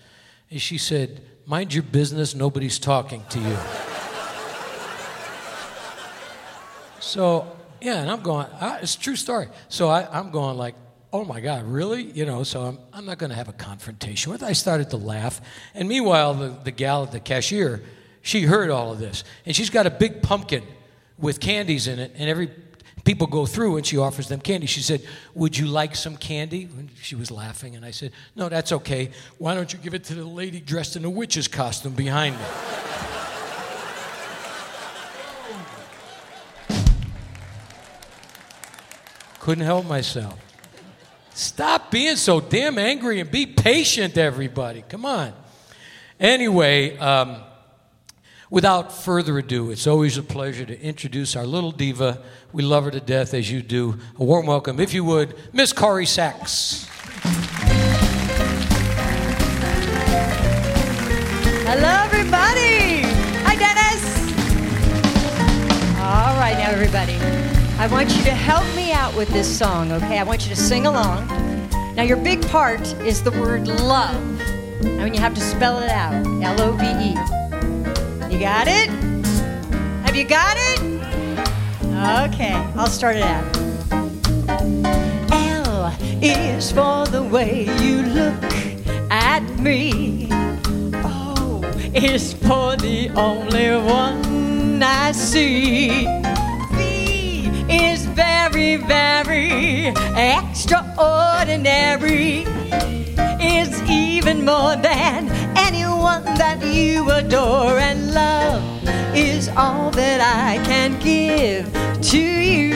And 0.50 0.62
she 0.62 0.78
said, 0.78 1.22
Mind 1.46 1.74
your 1.74 1.84
business, 1.84 2.34
nobody's 2.34 2.80
talking 2.80 3.24
to 3.30 3.40
you. 3.40 3.58
so, 7.02 7.52
yeah, 7.82 8.02
and 8.02 8.10
I'm 8.10 8.22
going, 8.22 8.48
I, 8.62 8.80
it's 8.80 8.96
true 8.96 9.18
story. 9.18 9.50
So 9.68 9.90
I, 9.90 10.08
I'm 10.18 10.32
going 10.32 10.58
like, 10.58 10.76
oh 11.12 11.24
my 11.24 11.40
God, 11.42 11.66
really? 11.66 12.04
You 12.04 12.26
know, 12.26 12.44
so 12.44 12.62
I'm, 12.62 12.80
I'm 12.92 13.06
not 13.06 13.20
going 13.20 13.30
to 13.30 13.36
have 13.36 13.50
a 13.50 13.54
confrontation 13.54 14.32
with. 14.32 14.42
I 14.42 14.54
started 14.54 14.90
to 14.90 14.98
laugh. 14.98 15.42
And 15.76 15.88
meanwhile, 15.88 16.34
the, 16.34 16.50
the 16.64 16.72
gal 16.72 17.04
at 17.04 17.12
the 17.12 17.20
cashier, 17.20 17.84
she 18.22 18.44
heard 18.44 18.70
all 18.70 18.92
of 18.92 19.00
this. 19.00 19.24
And 19.46 19.56
she's 19.56 19.70
got 19.70 19.86
a 19.86 19.92
big 19.92 20.24
pumpkin 20.24 20.64
with 21.20 21.40
candies 21.40 21.88
in 21.88 22.00
it. 22.00 22.14
And 22.16 22.30
every 22.30 22.50
people 23.03 23.27
go 23.27 23.45
through 23.45 23.77
and 23.77 23.86
she 23.86 23.98
offers 23.98 24.27
them 24.27 24.39
candy. 24.39 24.67
She 24.67 24.81
said, 24.81 25.01
Would 25.36 25.57
you 25.57 25.67
like 25.67 25.95
some 25.95 26.17
candy? 26.17 26.63
And 26.77 26.89
she 27.01 27.15
was 27.15 27.31
laughing. 27.31 27.75
And 27.75 27.86
I 27.86 27.91
said, 27.91 28.12
No, 28.36 28.50
that's 28.50 28.72
okay. 28.72 29.12
Why 29.38 29.55
don't 29.55 29.72
you 29.74 29.79
give 29.79 29.93
it 29.93 30.03
to 30.05 30.15
the 30.15 30.25
lady 30.25 30.60
dressed 30.60 30.95
in 30.95 31.05
a 31.05 31.10
witch's 31.10 31.48
costume 31.48 31.93
behind 31.93 32.36
me? 32.36 32.45
Couldn't 39.39 39.65
help 39.65 39.86
myself. 39.86 40.39
Stop 41.33 41.91
being 41.91 42.15
so 42.15 42.39
damn 42.39 42.77
angry 42.77 43.19
and 43.19 43.29
be 43.29 43.45
patient, 43.45 44.17
everybody. 44.17 44.83
Come 44.88 45.05
on. 45.05 45.33
Anyway, 46.19 46.95
um, 46.98 47.41
without 48.53 48.91
further 48.91 49.39
ado, 49.39 49.72
it's 49.72 49.88
always 49.88 50.15
a 50.15 50.22
pleasure 50.22 50.63
to 50.63 50.79
introduce 50.79 51.36
our 51.36 51.43
little 51.43 51.72
diva. 51.72 52.22
We 52.51 52.62
love 52.62 52.83
her 52.83 52.91
to 52.91 53.00
death 53.00 53.33
as 53.33 53.51
you 53.51 53.63
do. 53.63 53.98
A 54.19 54.24
warm 54.24 54.45
welcome, 54.45 54.79
if 54.79 54.93
you 54.93 55.03
would, 55.05 55.33
Miss 55.53 55.74
Corrie 55.74 56.05
Sachs. 56.05 56.88
Hello, 61.65 62.03
everybody. 62.03 63.01
Hi, 63.41 63.55
Dennis. 63.55 64.05
All 65.98 66.38
right, 66.38 66.55
now, 66.55 66.69
everybody. 66.69 67.15
I 67.79 67.88
want 67.88 68.15
you 68.15 68.24
to 68.25 68.36
help 68.36 68.67
me 68.75 68.91
out 68.91 69.15
with 69.15 69.29
this 69.29 69.57
song, 69.57 69.91
okay? 69.93 70.19
I 70.19 70.24
want 70.24 70.43
you 70.43 70.50
to 70.50 70.62
sing 70.62 70.86
along. 70.86 71.25
Now, 71.95 72.03
your 72.03 72.17
big 72.17 72.48
part 72.50 72.81
is 73.01 73.24
the 73.24 73.31
word 73.31 73.67
love. 73.67 74.15
I 74.83 75.05
mean, 75.05 75.15
you 75.15 75.22
have 75.22 75.33
to 75.33 75.41
spell 75.41 75.79
it 75.79 75.89
out 75.89 76.13
L 76.43 76.62
O 76.62 76.74
V 76.74 76.86
E. 76.86 77.43
You 78.34 78.40
got 78.40 78.68
it? 78.68 78.90
Have 80.06 80.16
you 80.16 80.24
got 80.24 80.58
it? 80.58 80.80
Okay, 82.34 82.54
I'll 82.75 82.88
start 82.88 83.18
it 83.18 83.22
out. 83.22 83.46
L 85.32 85.96
is 86.20 86.72
for 86.72 87.06
the 87.06 87.22
way 87.22 87.66
you 87.80 88.02
look 88.02 88.44
at 89.12 89.44
me. 89.60 90.30
O 91.06 91.62
is 91.94 92.34
for 92.34 92.75
the 92.75 93.12
only 93.16 93.70
one 93.70 94.82
I 94.82 95.12
see 95.12 96.08
V 96.72 97.52
is 97.70 98.08
very, 98.08 98.78
very 98.78 99.94
extraordinary. 100.18 102.48
Even 103.90 104.46
more 104.46 104.75
than 104.75 105.30
anyone 105.56 106.24
that 106.24 106.63
you 106.66 107.10
adore, 107.12 107.78
and 107.80 108.13
love 108.13 108.63
is 109.16 109.50
all 109.56 109.92
that 109.92 110.22
I 110.22 110.63
can 110.66 111.00
give 111.00 111.72
to 112.02 112.20
you. 112.20 112.75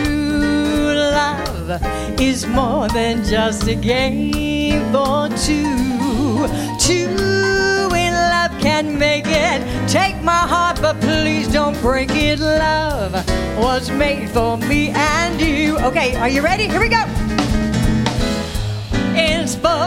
Love 0.93 1.81
is 2.19 2.45
more 2.45 2.87
than 2.89 3.23
just 3.23 3.67
a 3.67 3.75
game 3.75 4.81
for 4.91 5.29
two. 5.29 6.47
Two 6.79 7.95
in 7.95 8.13
love 8.13 8.51
can 8.59 8.97
make 8.97 9.25
it. 9.27 9.61
Take 9.87 10.21
my 10.23 10.45
heart, 10.47 10.79
but 10.81 10.99
please 11.01 11.47
don't 11.47 11.79
break 11.81 12.11
it. 12.11 12.39
Love 12.39 13.13
was 13.57 13.89
made 13.89 14.29
for 14.29 14.57
me 14.57 14.89
and 14.89 15.39
you. 15.41 15.77
Okay, 15.79 16.15
are 16.17 16.29
you 16.29 16.41
ready? 16.41 16.67
Here 16.67 16.79
we 16.79 16.89
go. 16.89 17.26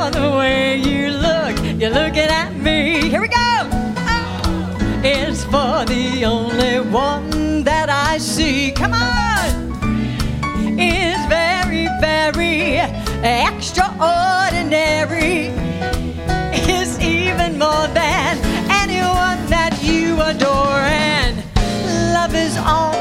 The 0.00 0.30
way 0.37 0.76
you 0.76 1.11
look. 1.11 1.57
You're 1.78 1.90
looking 1.90 2.30
at 2.42 2.54
me. 2.57 3.11
Here 3.11 3.21
we 3.21 3.28
go. 3.28 3.37
Oh. 3.37 5.00
It's 5.04 5.45
for 5.45 5.85
the 5.85 6.25
only 6.25 6.80
one 6.80 7.62
that 7.64 7.90
I 7.90 8.16
see. 8.19 8.73
Come 8.73 8.95
on. 8.95 9.75
It's 10.78 11.26
very, 11.28 11.87
very 12.00 12.78
extraordinary. 13.23 15.52
It's 16.52 16.99
even 16.99 17.59
more 17.59 17.87
than 17.88 18.38
anyone 18.83 19.47
that 19.49 19.78
you 19.83 20.19
adore. 20.23 20.80
And 20.80 21.37
love 22.14 22.35
is 22.35 22.57
all 22.57 23.00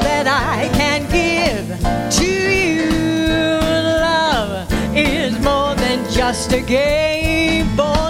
just 6.30 6.52
a 6.52 6.60
game 6.60 7.66
for 7.74 8.09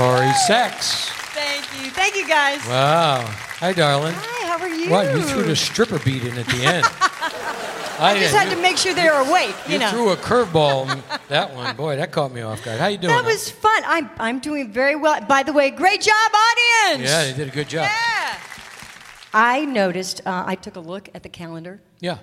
Corrie 0.00 0.32
Sachs. 0.46 1.10
Thank 1.34 1.84
you. 1.84 1.90
Thank 1.90 2.16
you, 2.16 2.26
guys. 2.26 2.66
Wow. 2.66 3.22
Hi, 3.58 3.74
darling. 3.74 4.14
Hi, 4.16 4.46
how 4.46 4.58
are 4.58 4.66
you? 4.66 4.88
Wow, 4.88 5.02
you 5.02 5.20
threw 5.20 5.42
the 5.42 5.54
stripper 5.54 5.98
beat 5.98 6.24
in 6.24 6.38
at 6.38 6.46
the 6.46 6.64
end. 6.64 6.86
I, 8.00 8.12
I 8.14 8.18
just 8.18 8.34
had 8.34 8.48
to 8.48 8.62
make 8.62 8.78
sure 8.78 8.94
they 8.94 9.04
were 9.04 9.28
awake, 9.28 9.54
you, 9.66 9.74
You 9.74 9.80
know. 9.80 9.90
threw 9.90 10.08
a 10.08 10.16
curveball. 10.16 11.02
that 11.28 11.54
one, 11.54 11.76
boy, 11.76 11.96
that 11.96 12.12
caught 12.12 12.32
me 12.32 12.40
off 12.40 12.64
guard. 12.64 12.80
How 12.80 12.86
you 12.86 12.96
doing? 12.96 13.14
that 13.14 13.26
was 13.26 13.50
fun. 13.50 13.82
I'm, 13.84 14.08
I'm 14.18 14.38
doing 14.38 14.72
very 14.72 14.96
well. 14.96 15.20
By 15.26 15.42
the 15.42 15.52
way, 15.52 15.70
great 15.70 16.00
job, 16.00 16.14
audience. 16.14 17.06
Yeah, 17.06 17.24
they 17.24 17.34
did 17.34 17.48
a 17.48 17.54
good 17.54 17.68
job. 17.68 17.84
Yeah. 17.84 18.38
I 19.34 19.66
noticed, 19.66 20.22
uh, 20.24 20.44
I 20.46 20.54
took 20.54 20.76
a 20.76 20.80
look 20.80 21.10
at 21.14 21.22
the 21.22 21.28
calendar. 21.28 21.82
Yeah. 22.00 22.16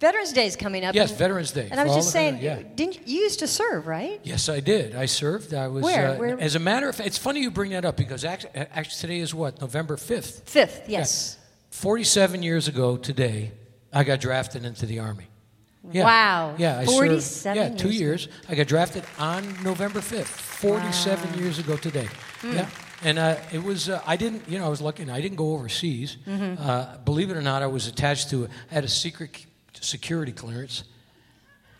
Veterans 0.00 0.32
Day 0.32 0.46
is 0.46 0.56
coming 0.56 0.84
up. 0.84 0.94
Yes, 0.94 1.10
and- 1.10 1.18
Veterans 1.18 1.52
Day. 1.52 1.68
And 1.70 1.80
I 1.80 1.84
was 1.84 1.94
just 1.94 2.10
saying, 2.12 2.38
yeah. 2.40 2.60
didn't 2.74 3.06
you, 3.06 3.20
used 3.22 3.38
to 3.38 3.46
serve, 3.46 3.86
right? 3.86 4.20
Yes, 4.24 4.48
I 4.48 4.60
did. 4.60 4.94
I 4.94 5.06
served. 5.06 5.54
I 5.54 5.68
was. 5.68 5.82
Where? 5.84 6.10
Uh, 6.10 6.16
Where- 6.16 6.40
As 6.40 6.54
a 6.56 6.58
matter 6.58 6.88
of 6.88 6.96
fact, 6.96 7.06
it's 7.06 7.18
funny 7.18 7.40
you 7.40 7.50
bring 7.50 7.70
that 7.70 7.84
up 7.84 7.96
because 7.96 8.24
actually, 8.24 8.50
actually 8.54 9.00
today 9.00 9.18
is 9.20 9.34
what 9.34 9.60
November 9.60 9.96
fifth. 9.96 10.48
Fifth, 10.48 10.82
yes. 10.88 11.38
Forty-seven 11.70 12.42
years 12.42 12.68
ago 12.68 12.96
today, 12.96 13.52
I 13.92 14.04
got 14.04 14.20
drafted 14.20 14.64
into 14.64 14.86
the 14.86 14.98
army. 15.00 15.26
Yeah. 15.92 16.04
Wow. 16.04 16.54
Yeah, 16.56 16.78
I 16.78 16.86
47 16.86 17.20
served. 17.20 17.56
Yeah, 17.56 17.68
two 17.76 17.90
years 17.90 18.24
years. 18.26 18.28
I 18.48 18.54
got 18.54 18.66
drafted 18.68 19.04
on 19.18 19.62
November 19.62 20.00
fifth. 20.00 20.28
Forty-seven 20.28 21.32
Wow. 21.32 21.38
years 21.38 21.58
ago 21.58 21.76
today. 21.76 22.08
Hmm. 22.40 22.52
Yeah. 22.52 22.68
And 23.02 23.18
uh, 23.18 23.36
it 23.52 23.62
was, 23.62 23.90
uh, 23.90 24.00
I 24.06 24.16
didn't, 24.16 24.48
you 24.48 24.58
know, 24.58 24.64
I 24.64 24.68
was 24.68 24.80
lucky. 24.80 25.08
I 25.10 25.20
didn't 25.20 25.36
go 25.36 25.52
overseas. 25.52 26.16
Mm-hmm. 26.26 26.62
Uh, 26.66 26.96
believe 27.04 27.30
it 27.30 27.36
or 27.36 27.42
not, 27.42 27.62
I 27.62 27.66
was 27.66 27.86
attached 27.86 28.30
to, 28.30 28.48
I 28.70 28.74
had 28.74 28.84
a 28.84 28.88
secret 28.88 29.44
security 29.80 30.32
clearance. 30.32 30.84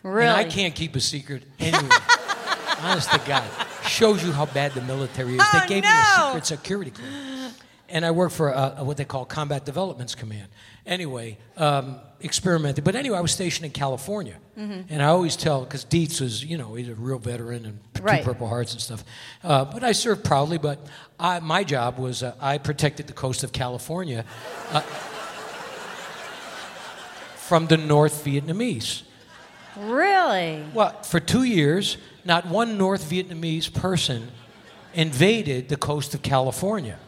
Really? 0.03 0.27
And 0.29 0.37
I 0.37 0.45
can't 0.45 0.75
keep 0.75 0.97
a 0.97 1.01
secret 1.01 1.45
anyway. 1.59 1.89
Honest 2.81 3.11
to 3.13 3.21
God. 3.27 3.45
Shows 3.87 4.25
you 4.25 4.33
how 4.33 4.47
bad 4.47 4.73
the 4.73 4.83
military 4.83 5.35
is. 5.35 5.41
Oh, 5.43 5.61
they 5.61 5.67
gave 5.69 5.83
me 5.85 5.89
a 5.91 6.27
secret 6.27 6.47
security 6.47 6.91
clearance. 6.91 7.61
And 7.89 8.05
I 8.05 8.11
work 8.11 8.33
for 8.33 8.53
uh, 8.55 8.83
what 8.83 8.97
they 8.97 9.05
call 9.05 9.25
Combat 9.25 9.65
Developments 9.65 10.15
Command. 10.15 10.49
Anyway, 10.87 11.39
um, 11.57 11.97
experimented. 12.21 12.83
But 12.83 12.95
anyway, 12.97 13.19
I 13.19 13.21
was 13.21 13.31
stationed 13.31 13.67
in 13.67 13.73
California. 13.73 14.37
Mm-hmm. 14.59 14.93
And 14.93 15.03
I 15.03 15.07
always 15.07 15.37
tell, 15.37 15.63
because 15.65 15.85
Dietz 15.85 16.21
was, 16.21 16.43
you 16.45 16.59
know, 16.59 16.75
he's 16.75 16.89
a 16.89 16.95
real 16.95 17.19
veteran 17.19 17.65
and 17.67 17.93
p- 17.93 18.03
Right. 18.03 18.19
two 18.23 18.25
Purple 18.25 18.49
Hearts 18.49 18.73
and 18.73 18.81
stuff. 18.81 19.05
Uh, 19.43 19.65
but 19.67 19.85
I 19.85 19.93
served 19.93 20.25
proudly. 20.25 20.59
But 20.59 20.79
I, 21.21 21.41
my 21.41 21.63
job 21.63 21.99
was 21.99 22.23
uh, 22.23 22.35
I 22.41 22.59
protected 22.59 23.07
the 23.07 23.13
coast 23.13 23.45
of 23.45 23.53
California 23.53 24.25
uh, 24.73 24.83
from 27.49 27.67
the 27.67 27.77
North 27.77 28.25
Vietnamese. 28.25 29.03
Really? 29.77 30.65
Well, 30.73 31.03
for 31.03 31.21
two 31.21 31.43
years, 31.43 31.99
not 32.25 32.47
one 32.47 32.79
North 32.79 33.11
Vietnamese 33.11 33.73
person 33.73 34.29
invaded 34.95 35.69
the 35.69 35.77
coast 35.77 36.15
of 36.15 36.23
California. 36.23 36.99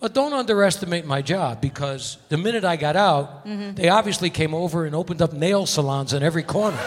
Well, 0.00 0.08
don't 0.08 0.32
underestimate 0.32 1.06
my 1.06 1.22
job 1.22 1.60
because 1.60 2.18
the 2.28 2.36
minute 2.36 2.64
I 2.64 2.74
got 2.74 2.96
out, 2.96 3.46
mm-hmm. 3.46 3.74
they 3.74 3.88
obviously 3.88 4.30
came 4.30 4.52
over 4.52 4.84
and 4.84 4.96
opened 4.96 5.22
up 5.22 5.32
nail 5.32 5.64
salons 5.64 6.12
in 6.12 6.24
every 6.24 6.42
corner. 6.42 6.80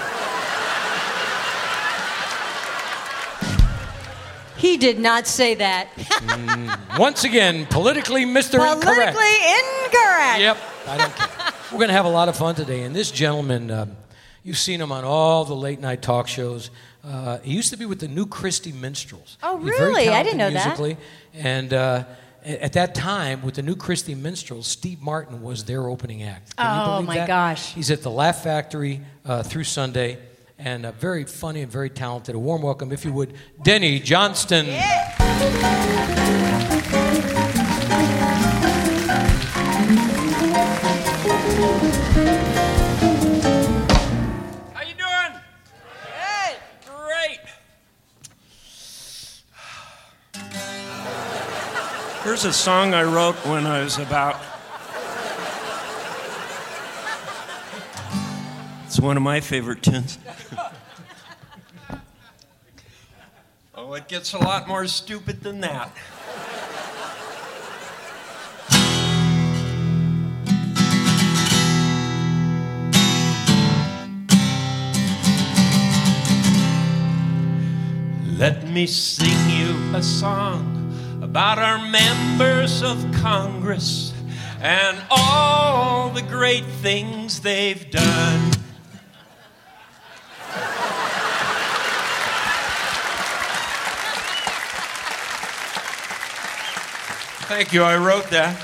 He 4.58 4.78
did 4.78 5.00
not 5.00 5.28
say 5.28 5.56
that. 5.56 5.88
Once 6.98 7.24
again, 7.24 7.66
politically 7.68 8.26
Mr. 8.26 8.58
Politically 8.58 8.96
Incorrect. 8.96 9.18
incorrect. 9.86 10.40
Yep, 10.40 10.58
I 10.88 10.98
don't 10.98 11.16
care. 11.16 11.54
We're 11.72 11.78
going 11.80 11.90
to 11.90 11.94
have 11.96 12.06
a 12.06 12.10
lot 12.10 12.30
of 12.30 12.38
fun 12.38 12.56
today. 12.56 12.84
And 12.84 12.96
this 12.96 13.12
gentleman, 13.12 13.70
um, 13.72 13.98
you've 14.44 14.58
seen 14.58 14.80
him 14.80 14.92
on 14.92 15.04
all 15.04 15.44
the 15.46 15.56
late 15.56 15.80
night 15.80 16.02
talk 16.02 16.28
shows. 16.28 16.70
Uh, 17.04 17.40
he 17.40 17.54
used 17.54 17.70
to 17.72 17.78
be 17.78 17.86
with 17.86 18.00
the 18.00 18.08
New 18.08 18.26
Christie 18.26 18.72
Minstrels. 18.72 19.38
Oh, 19.44 19.58
really? 19.58 20.10
I 20.10 20.24
didn't 20.24 20.38
know 20.38 20.50
that. 20.50 20.66
musically. 20.66 20.98
And 21.34 21.74
uh, 21.74 22.06
at 22.44 22.74
that 22.74 22.96
time, 22.96 23.42
with 23.44 23.56
the 23.56 23.62
New 23.62 23.76
Christie 23.76 24.16
Minstrels, 24.16 24.68
Steve 24.68 25.02
Martin 25.02 25.42
was 25.42 25.66
their 25.66 25.88
opening 25.88 26.24
act. 26.24 26.56
Can 26.56 26.66
you 26.66 26.92
Oh, 26.94 27.02
my 27.02 27.16
that? 27.18 27.28
gosh. 27.28 27.74
He's 27.74 27.92
at 27.92 28.02
the 28.04 28.12
Laugh 28.12 28.44
Factory 28.44 29.02
uh, 29.26 29.44
through 29.44 29.66
Sunday. 29.66 30.18
And 30.58 30.86
uh, 30.86 30.92
very 30.94 31.26
funny 31.26 31.62
and 31.62 31.72
very 31.72 31.90
talented. 31.90 32.36
A 32.36 32.40
warm 32.40 32.62
welcome, 32.62 32.92
if 32.92 33.04
you 33.06 33.12
would, 33.14 33.34
Denny 33.64 34.00
Johnston. 34.00 34.66
How 44.74 44.82
you 44.82 44.94
doing? 44.96 45.42
Hey, 46.14 46.56
great. 46.86 47.40
Here's 52.24 52.46
a 52.46 52.54
song 52.54 52.94
I 52.94 53.04
wrote 53.04 53.36
when 53.46 53.68
I 53.68 53.84
was 53.84 53.98
about. 53.98 54.55
It's 58.96 59.02
one 59.02 59.18
of 59.18 59.24
my 59.24 59.42
favorite 59.42 59.84
tunes. 59.84 60.18
oh, 63.76 63.94
it 63.96 64.08
gets 64.08 64.32
a 64.32 64.38
lot 64.38 64.70
more 64.70 64.88
stupid 64.88 65.42
than 65.42 65.60
that. 65.60 65.92
Let 78.38 78.66
me 78.70 78.88
sing 78.88 79.50
you 79.50 79.76
a 79.94 80.02
song 80.02 81.20
about 81.22 81.60
our 81.60 81.86
members 81.90 82.82
of 82.82 83.06
Congress 83.16 84.14
and 84.62 84.98
all 85.12 86.12
the 86.12 86.22
great 86.22 86.64
things 86.64 87.42
they've 87.42 87.92
done. 87.92 88.55
Thank 97.48 97.74
you, 97.74 97.84
I 97.84 97.96
wrote 97.96 98.28
that. 98.32 98.60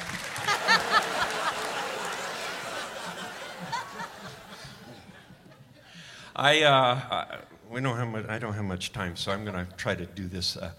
I, 6.35 6.63
uh, 6.63 6.99
I 7.11 7.37
we 7.69 7.79
don't 7.79 7.95
have 7.95 8.07
much, 8.07 8.25
I 8.27 8.39
don't 8.39 8.53
have 8.53 8.65
much 8.65 8.91
time, 8.91 9.15
so 9.15 9.31
I'm 9.31 9.45
going 9.45 9.63
to 9.63 9.71
try 9.77 9.93
to 9.93 10.07
do 10.07 10.27
this. 10.27 10.57
Uh, 10.57 10.71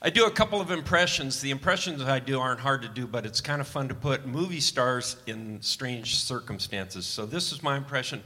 I 0.00 0.10
do 0.10 0.26
a 0.26 0.30
couple 0.30 0.60
of 0.60 0.70
impressions. 0.70 1.40
The 1.40 1.50
impressions 1.50 2.00
I 2.00 2.20
do 2.20 2.38
aren't 2.38 2.60
hard 2.60 2.82
to 2.82 2.88
do, 2.88 3.08
but 3.08 3.26
it's 3.26 3.40
kind 3.40 3.60
of 3.60 3.66
fun 3.66 3.88
to 3.88 3.94
put 3.94 4.24
movie 4.24 4.60
stars 4.60 5.16
in 5.26 5.60
strange 5.62 6.18
circumstances. 6.18 7.06
So 7.06 7.26
this 7.26 7.50
is 7.50 7.60
my 7.60 7.76
impression 7.76 8.22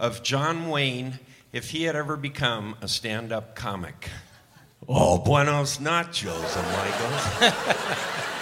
of 0.00 0.22
John 0.22 0.70
Wayne 0.70 1.18
if 1.52 1.68
he 1.68 1.84
had 1.84 1.96
ever 1.96 2.16
become 2.16 2.76
a 2.80 2.88
stand-up 2.88 3.54
comic. 3.54 4.08
Oh, 4.88 5.18
buenos 5.18 5.76
nachos, 5.76 6.56
amigos. 6.56 8.24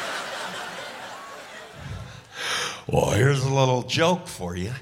well, 2.87 3.11
here's 3.11 3.42
a 3.42 3.53
little 3.53 3.83
joke 3.83 4.29
for 4.29 4.55
you. 4.55 4.72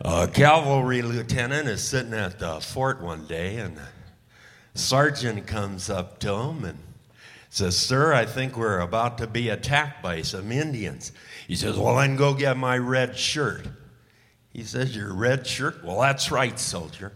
A 0.00 0.26
cavalry 0.26 1.02
lieutenant 1.02 1.68
is 1.68 1.82
sitting 1.82 2.14
at 2.14 2.38
the 2.38 2.60
fort 2.60 3.02
one 3.02 3.26
day, 3.26 3.56
and 3.56 3.76
the 3.76 3.86
sergeant 4.74 5.46
comes 5.46 5.90
up 5.90 6.18
to 6.20 6.34
him 6.34 6.64
and 6.64 6.78
says, 7.50 7.76
Sir, 7.76 8.14
I 8.14 8.24
think 8.24 8.56
we're 8.56 8.80
about 8.80 9.18
to 9.18 9.26
be 9.26 9.50
attacked 9.50 10.02
by 10.02 10.22
some 10.22 10.50
Indians. 10.50 11.12
He 11.46 11.54
says, 11.54 11.76
Well, 11.76 11.96
then 11.96 12.16
go 12.16 12.32
get 12.32 12.56
my 12.56 12.78
red 12.78 13.16
shirt. 13.16 13.66
He 14.52 14.62
says, 14.62 14.96
Your 14.96 15.12
red 15.12 15.46
shirt? 15.46 15.84
Well, 15.84 16.00
that's 16.00 16.30
right, 16.30 16.58
soldier. 16.58 17.12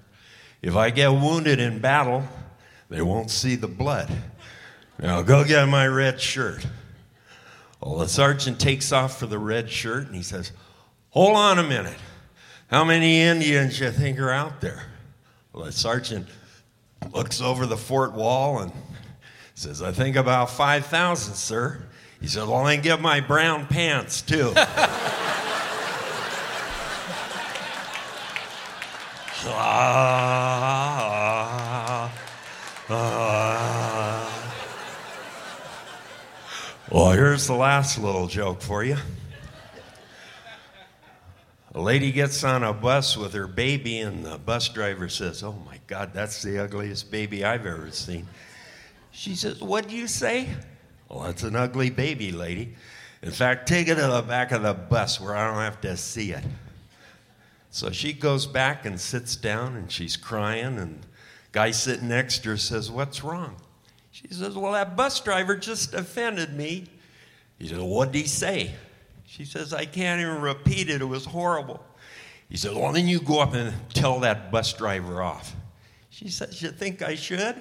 If 0.61 0.76
I 0.76 0.90
get 0.90 1.11
wounded 1.11 1.58
in 1.58 1.78
battle, 1.78 2.24
they 2.90 3.00
won't 3.00 3.30
see 3.30 3.54
the 3.54 3.68
blood. 3.68 4.11
Now 4.98 5.22
go 5.22 5.44
get 5.44 5.66
my 5.68 5.87
red 5.87 6.20
shirt. 6.20 6.66
Well, 7.81 7.99
the 7.99 8.09
sergeant 8.09 8.59
takes 8.59 8.93
off 8.93 9.19
for 9.19 9.27
the 9.27 9.38
red 9.38 9.71
shirt 9.71 10.07
and 10.07 10.14
he 10.14 10.23
says, 10.23 10.53
Hold 11.11 11.37
on 11.37 11.59
a 11.59 11.62
minute. 11.62 11.99
How 12.69 12.85
many 12.85 13.21
Indians 13.21 13.81
you 13.81 13.91
think 13.91 14.19
are 14.19 14.31
out 14.31 14.61
there? 14.61 14.83
Well, 15.53 15.64
the 15.64 15.73
sergeant 15.73 16.27
looks 17.12 17.41
over 17.41 17.67
the 17.67 17.77
fort 17.77 18.12
wall 18.12 18.59
and 18.59 18.73
says, 19.55 19.81
I 19.83 19.93
think 19.93 20.17
about 20.17 20.51
5,000, 20.51 21.35
sir. 21.35 21.83
He 22.21 22.27
said, 22.27 22.47
Well, 22.49 22.64
then 22.64 22.83
give 22.83 23.01
my 23.01 23.21
brown 23.21 23.67
pants, 23.67 24.23
too. 24.23 24.53
Ah, 29.51 30.51
ah. 32.91 33.28
Well, 36.98 37.12
here's 37.12 37.46
the 37.46 37.54
last 37.54 37.96
little 37.96 38.26
joke 38.26 38.61
for 38.61 38.82
you. 38.82 38.96
A 41.72 41.80
lady 41.80 42.11
gets 42.11 42.42
on 42.42 42.64
a 42.64 42.72
bus 42.72 43.16
with 43.16 43.34
her 43.34 43.46
baby, 43.46 44.00
and 44.00 44.26
the 44.26 44.37
bus 44.37 44.68
driver 44.68 45.08
says, 45.08 45.44
Oh 45.44 45.52
my 45.64 45.78
God, 45.87 46.11
that's 46.12 46.42
the 46.42 46.58
ugliest 46.58 47.08
baby 47.12 47.44
I've 47.44 47.66
ever 47.66 47.92
seen. 47.92 48.26
She 49.12 49.37
says, 49.37 49.61
What 49.61 49.87
do 49.87 49.94
you 49.94 50.08
say? 50.08 50.48
Well, 51.08 51.20
that's 51.20 51.44
an 51.44 51.54
ugly 51.54 51.90
baby, 51.90 52.32
lady. 52.32 52.74
In 53.22 53.30
fact, 53.30 53.68
take 53.68 53.87
it 53.87 53.94
to 53.94 54.08
the 54.08 54.22
back 54.22 54.50
of 54.50 54.62
the 54.62 54.74
bus 54.74 55.20
where 55.20 55.37
I 55.37 55.46
don't 55.46 55.62
have 55.62 55.80
to 55.82 55.96
see 55.96 56.32
it. 56.32 56.42
So 57.70 57.92
she 57.92 58.12
goes 58.12 58.44
back 58.44 58.84
and 58.84 59.00
sits 59.00 59.37
down, 59.37 59.76
and 59.76 59.88
she's 59.92 60.16
crying, 60.16 60.76
and 60.78 61.06
guy 61.52 61.70
sitting 61.70 62.08
next 62.08 62.42
to 62.42 62.48
her 62.48 62.56
says, 62.56 62.90
What's 62.90 63.22
wrong? 63.22 63.54
She 64.20 64.35
says, 64.35 64.57
Well, 64.57 64.72
that 64.72 64.96
bus 64.96 65.20
driver 65.20 65.57
just 65.57 65.94
offended 65.94 66.54
me. 66.54 66.87
He 67.59 67.68
said, 67.68 67.78
What 67.78 68.11
did 68.11 68.22
he 68.22 68.26
say? 68.26 68.72
She 69.26 69.44
says, 69.44 69.72
I 69.72 69.85
can't 69.85 70.20
even 70.20 70.40
repeat 70.40 70.90
it. 70.90 71.00
It 71.00 71.04
was 71.04 71.24
horrible. 71.24 71.85
He 72.48 72.57
said, 72.57 72.74
Well, 72.74 72.92
then 72.92 73.07
you 73.07 73.20
go 73.20 73.40
up 73.40 73.54
and 73.54 73.72
tell 73.94 74.20
that 74.20 74.50
bus 74.50 74.72
driver 74.72 75.22
off. 75.22 75.54
She 76.11 76.28
says, 76.28 76.61
You 76.61 76.70
think 76.70 77.02
I 77.02 77.14
should? 77.14 77.57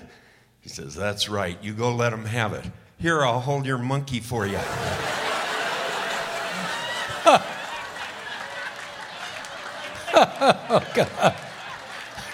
He 0.62 0.70
says, 0.70 0.96
That's 0.96 1.30
right. 1.30 1.62
You 1.62 1.74
go 1.74 1.94
let 1.94 2.12
him 2.12 2.26
have 2.26 2.54
it. 2.54 2.66
Here, 2.98 3.24
I'll 3.24 3.40
hold 3.40 3.68
your 3.68 3.78
monkey 3.78 4.20
for 4.20 4.48
you. 4.48 4.60
Oh, 10.20 10.84
God. 10.96 11.36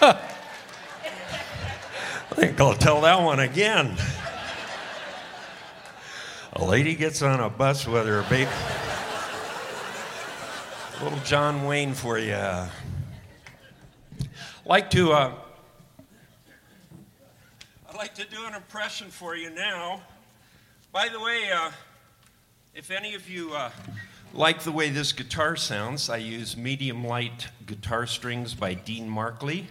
I 0.00 0.16
think 2.34 2.58
I'll 2.60 2.74
tell 2.74 3.02
that 3.02 3.20
one 3.20 3.40
again. 3.40 3.96
A 6.56 6.64
lady 6.64 6.94
gets 6.94 7.20
on 7.20 7.40
a 7.40 7.50
bus 7.50 7.84
with 7.84 8.06
her 8.06 8.22
baby. 8.30 8.48
Little 11.02 11.18
John 11.24 11.64
Wayne 11.64 11.94
for 11.94 12.16
you. 12.16 12.38
Like 14.64 14.88
to, 14.90 15.12
uh, 15.12 15.32
I'd 17.88 17.96
like 17.96 18.14
to 18.14 18.24
do 18.24 18.46
an 18.46 18.54
impression 18.54 19.08
for 19.08 19.34
you 19.34 19.50
now. 19.50 20.02
By 20.92 21.08
the 21.08 21.18
way, 21.18 21.50
uh, 21.52 21.72
if 22.72 22.92
any 22.92 23.14
of 23.14 23.28
you 23.28 23.52
uh, 23.52 23.70
like 24.32 24.62
the 24.62 24.72
way 24.72 24.90
this 24.90 25.12
guitar 25.12 25.56
sounds, 25.56 26.08
I 26.08 26.18
use 26.18 26.56
medium 26.56 27.04
light 27.04 27.48
guitar 27.66 28.06
strings 28.06 28.54
by 28.54 28.74
Dean 28.74 29.08
Markley. 29.08 29.66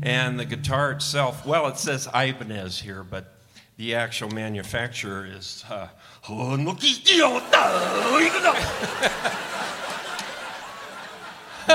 And 0.00 0.38
the 0.38 0.44
guitar 0.44 0.92
itself, 0.92 1.44
well, 1.44 1.66
it 1.66 1.76
says 1.76 2.06
Ibanez 2.14 2.80
here, 2.80 3.02
but 3.02 3.35
the 3.76 3.94
actual 3.94 4.30
manufacturer 4.30 5.26
is. 5.26 5.64
Uh, 5.68 5.88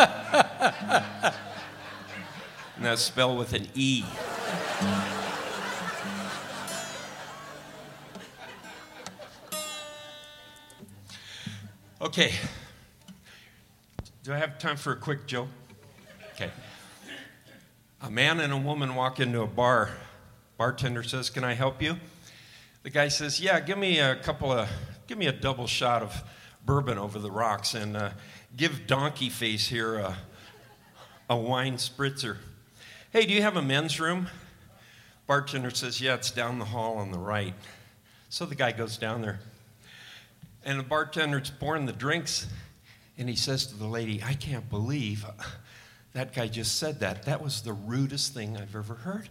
and 2.75 2.85
that's 2.85 3.01
spelled 3.01 3.37
with 3.37 3.53
an 3.53 3.67
E. 3.75 4.03
Okay. 12.01 12.33
Do 14.23 14.33
I 14.33 14.37
have 14.37 14.57
time 14.57 14.75
for 14.75 14.93
a 14.93 14.95
quick 14.95 15.27
joke? 15.27 15.49
Okay. 16.33 16.49
A 18.01 18.09
man 18.09 18.39
and 18.39 18.51
a 18.51 18.57
woman 18.57 18.95
walk 18.95 19.19
into 19.19 19.41
a 19.41 19.47
bar. 19.47 19.91
Bartender 20.61 21.01
says, 21.01 21.31
"Can 21.31 21.43
I 21.43 21.55
help 21.55 21.81
you?" 21.81 21.97
The 22.83 22.91
guy 22.91 23.07
says, 23.07 23.41
"Yeah, 23.41 23.59
give 23.59 23.79
me 23.79 23.97
a 23.97 24.15
couple 24.15 24.51
of, 24.51 24.69
give 25.07 25.17
me 25.17 25.25
a 25.25 25.31
double 25.31 25.65
shot 25.65 26.03
of 26.03 26.23
bourbon 26.63 26.99
over 26.99 27.17
the 27.17 27.31
rocks, 27.31 27.73
and 27.73 27.97
uh, 27.97 28.11
give 28.55 28.85
Donkey 28.85 29.29
Face 29.29 29.67
here 29.67 29.95
a, 29.95 30.15
a 31.31 31.35
wine 31.35 31.77
spritzer." 31.77 32.37
Hey, 33.11 33.25
do 33.25 33.33
you 33.33 33.41
have 33.41 33.57
a 33.57 33.61
men's 33.63 33.99
room? 33.99 34.27
Bartender 35.25 35.71
says, 35.71 35.99
"Yeah, 35.99 36.13
it's 36.13 36.29
down 36.29 36.59
the 36.59 36.65
hall 36.65 36.99
on 36.99 37.09
the 37.09 37.17
right." 37.17 37.55
So 38.29 38.45
the 38.45 38.53
guy 38.53 38.71
goes 38.71 38.97
down 38.97 39.23
there, 39.23 39.39
and 40.63 40.77
the 40.77 40.83
bartender's 40.83 41.49
pouring 41.49 41.87
the 41.87 41.91
drinks, 41.91 42.45
and 43.17 43.27
he 43.27 43.35
says 43.35 43.65
to 43.65 43.75
the 43.75 43.87
lady, 43.87 44.21
"I 44.23 44.35
can't 44.35 44.69
believe." 44.69 45.25
That 46.13 46.35
guy 46.35 46.49
just 46.49 46.77
said 46.77 46.99
that. 46.99 47.23
That 47.23 47.41
was 47.41 47.63
the 47.63 47.73
rudest 47.73 48.35
thing 48.35 48.57
I've 48.57 48.75
ever 48.75 48.93
heard. 48.93 49.27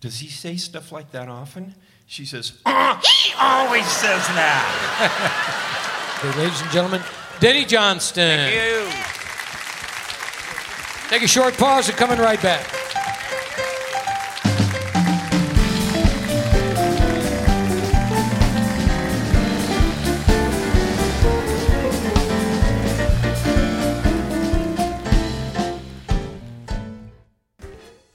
Does 0.00 0.18
he 0.18 0.28
say 0.28 0.56
stuff 0.56 0.92
like 0.92 1.10
that 1.12 1.28
often? 1.28 1.74
She 2.06 2.24
says, 2.24 2.52
oh, 2.66 3.00
he 3.24 3.32
always 3.40 3.86
says 3.86 4.26
that. 4.28 6.18
Okay, 6.18 6.38
ladies 6.38 6.60
and 6.60 6.70
gentlemen, 6.70 7.02
Denny 7.40 7.64
Johnston. 7.64 8.38
Thank 8.38 8.54
you. 8.54 9.16
Take 11.08 11.22
a 11.22 11.28
short 11.28 11.56
pause 11.56 11.88
and 11.88 11.96
coming 11.96 12.18
right 12.18 12.40
back. 12.42 12.66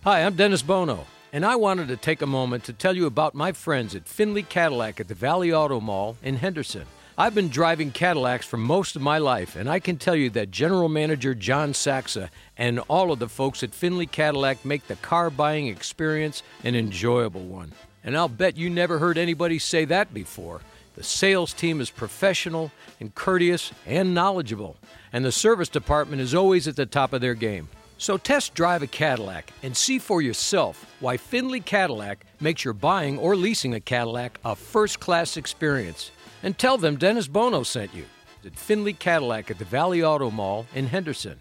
Hi, 0.03 0.23
I'm 0.23 0.33
Dennis 0.33 0.63
Bono, 0.63 1.05
and 1.33 1.45
I 1.45 1.55
wanted 1.55 1.87
to 1.87 1.97
take 1.97 2.21
a 2.21 2.27
moment 2.27 2.65
to 2.65 2.73
tell 2.73 2.95
you 2.95 3.05
about 3.05 3.33
my 3.33 3.53
friends 3.53 3.95
at 3.95 4.07
Finley 4.07 4.43
Cadillac 4.43 4.99
at 4.99 5.07
the 5.07 5.15
Valley 5.15 5.53
Auto 5.53 5.79
Mall 5.79 6.17
in 6.21 6.35
Henderson. 6.35 6.85
I've 7.17 7.35
been 7.35 7.49
driving 7.49 7.91
Cadillacs 7.91 8.45
for 8.45 8.57
most 8.57 8.95
of 8.95 9.01
my 9.01 9.17
life, 9.17 9.55
and 9.55 9.69
I 9.69 9.79
can 9.79 9.97
tell 9.97 10.15
you 10.15 10.29
that 10.31 10.51
General 10.51 10.89
Manager 10.89 11.33
John 11.33 11.73
Saxa 11.73 12.29
and 12.57 12.79
all 12.89 13.11
of 13.11 13.19
the 13.19 13.29
folks 13.29 13.63
at 13.63 13.73
Finley 13.73 14.07
Cadillac 14.07 14.65
make 14.65 14.87
the 14.87 14.95
car 14.97 15.29
buying 15.29 15.67
experience 15.67 16.43
an 16.63 16.75
enjoyable 16.75 17.43
one. 17.45 17.71
And 18.03 18.17
I'll 18.17 18.27
bet 18.27 18.57
you 18.57 18.69
never 18.69 18.99
heard 18.99 19.17
anybody 19.17 19.59
say 19.59 19.85
that 19.85 20.13
before. 20.13 20.61
The 20.95 21.03
sales 21.03 21.53
team 21.53 21.79
is 21.79 21.89
professional 21.89 22.71
and 22.99 23.13
courteous 23.15 23.71
and 23.85 24.13
knowledgeable, 24.13 24.75
and 25.13 25.23
the 25.23 25.31
service 25.31 25.69
department 25.69 26.21
is 26.21 26.35
always 26.35 26.67
at 26.67 26.75
the 26.75 26.85
top 26.85 27.13
of 27.13 27.21
their 27.21 27.35
game. 27.35 27.69
So 28.01 28.17
test 28.17 28.55
drive 28.55 28.81
a 28.81 28.87
Cadillac 28.87 29.53
and 29.61 29.77
see 29.77 29.99
for 29.99 30.23
yourself 30.23 30.91
why 31.01 31.17
Finley 31.17 31.59
Cadillac 31.59 32.25
makes 32.39 32.65
your 32.65 32.73
buying 32.73 33.19
or 33.19 33.35
leasing 33.35 33.75
a 33.75 33.79
Cadillac 33.79 34.39
a 34.43 34.55
first 34.55 34.99
class 34.99 35.37
experience. 35.37 36.09
And 36.41 36.57
tell 36.57 36.79
them 36.79 36.97
Dennis 36.97 37.27
Bono 37.27 37.61
sent 37.61 37.93
you 37.93 38.05
at 38.43 38.55
Finley 38.55 38.93
Cadillac 38.93 39.51
at 39.51 39.59
the 39.59 39.65
Valley 39.65 40.03
Auto 40.03 40.31
Mall 40.31 40.65
in 40.73 40.87
Henderson. 40.87 41.37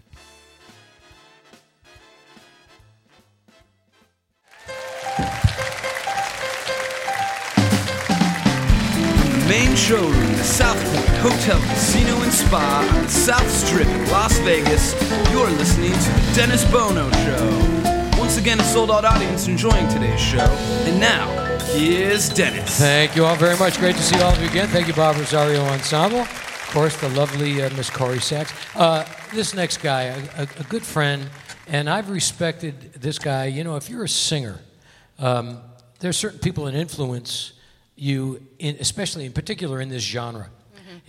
Main 9.47 9.75
showroom, 9.75 10.31
the 10.33 10.43
South 10.43 10.77
Point 10.93 11.10
Hotel, 11.21 11.59
Casino, 11.69 12.19
and 12.23 12.33
Spa 12.33 12.89
on 12.95 13.03
the 13.03 13.07
South 13.07 13.47
Strip 13.47 13.87
in 13.87 14.09
Las 14.09 14.39
Vegas. 14.39 14.95
You're 15.31 15.51
listening 15.51 15.91
to 15.91 16.09
the 16.09 16.31
Dennis 16.35 16.65
Bono 16.71 17.11
Show. 17.11 18.19
Once 18.19 18.39
again, 18.39 18.59
a 18.59 18.63
sold 18.63 18.89
out 18.89 19.05
audience 19.05 19.47
enjoying 19.47 19.87
today's 19.89 20.19
show. 20.19 20.39
And 20.39 20.99
now, 20.99 21.29
here's 21.75 22.27
Dennis. 22.27 22.79
Thank 22.79 23.15
you 23.15 23.23
all 23.23 23.35
very 23.35 23.55
much. 23.59 23.77
Great 23.77 23.97
to 23.97 24.01
see 24.01 24.19
all 24.19 24.33
of 24.33 24.41
you 24.41 24.49
again. 24.49 24.67
Thank 24.69 24.87
you, 24.87 24.95
Bob 24.95 25.15
Rosario 25.15 25.61
Ensemble. 25.65 26.21
Of 26.21 26.69
course, 26.71 26.99
the 26.99 27.09
lovely 27.09 27.61
uh, 27.61 27.69
Miss 27.75 27.91
Corrie 27.91 28.19
Sachs. 28.19 28.51
Uh, 28.75 29.05
this 29.31 29.53
next 29.53 29.77
guy, 29.77 30.05
a, 30.05 30.17
a, 30.37 30.47
a 30.59 30.63
good 30.69 30.83
friend, 30.83 31.29
and 31.67 31.87
I've 31.87 32.09
respected 32.09 32.93
this 32.93 33.19
guy. 33.19 33.45
You 33.45 33.63
know, 33.63 33.75
if 33.75 33.91
you're 33.91 34.05
a 34.05 34.09
singer, 34.09 34.59
um, 35.19 35.61
there's 35.99 36.17
certain 36.17 36.39
people 36.39 36.65
that 36.65 36.73
influence 36.73 37.53
you, 37.95 38.41
in, 38.57 38.77
especially 38.79 39.27
in 39.27 39.33
particular 39.33 39.79
in 39.81 39.89
this 39.89 40.01
genre. 40.01 40.49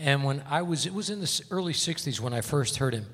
And 0.02 0.24
when 0.24 0.42
I 0.50 0.62
was, 0.62 0.84
it 0.84 0.92
was 0.92 1.10
in 1.10 1.20
the 1.20 1.44
early 1.52 1.72
60s 1.72 2.18
when 2.18 2.34
I 2.34 2.40
first 2.40 2.78
heard 2.78 2.92
him. 2.92 3.06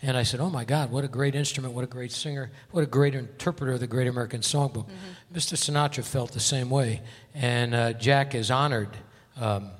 And 0.00 0.16
I 0.16 0.22
said, 0.22 0.38
Oh 0.38 0.48
my 0.48 0.64
God, 0.64 0.92
what 0.92 1.02
a 1.02 1.08
great 1.08 1.34
instrument, 1.34 1.74
what 1.74 1.82
a 1.82 1.88
great 1.88 2.12
singer, 2.12 2.52
what 2.70 2.84
a 2.84 2.86
great 2.86 3.16
interpreter 3.16 3.72
of 3.72 3.80
the 3.80 3.88
Great 3.88 4.06
American 4.06 4.42
Songbook. 4.42 4.86
Mr. 5.34 5.56
Sinatra 5.56 6.04
felt 6.04 6.32
the 6.32 6.40
same 6.40 6.70
way. 6.70 7.02
And 7.34 7.74
uh, 7.74 7.92
Jack 7.94 8.34
has 8.34 8.50
honored 8.50 8.90
um, 9.40 9.70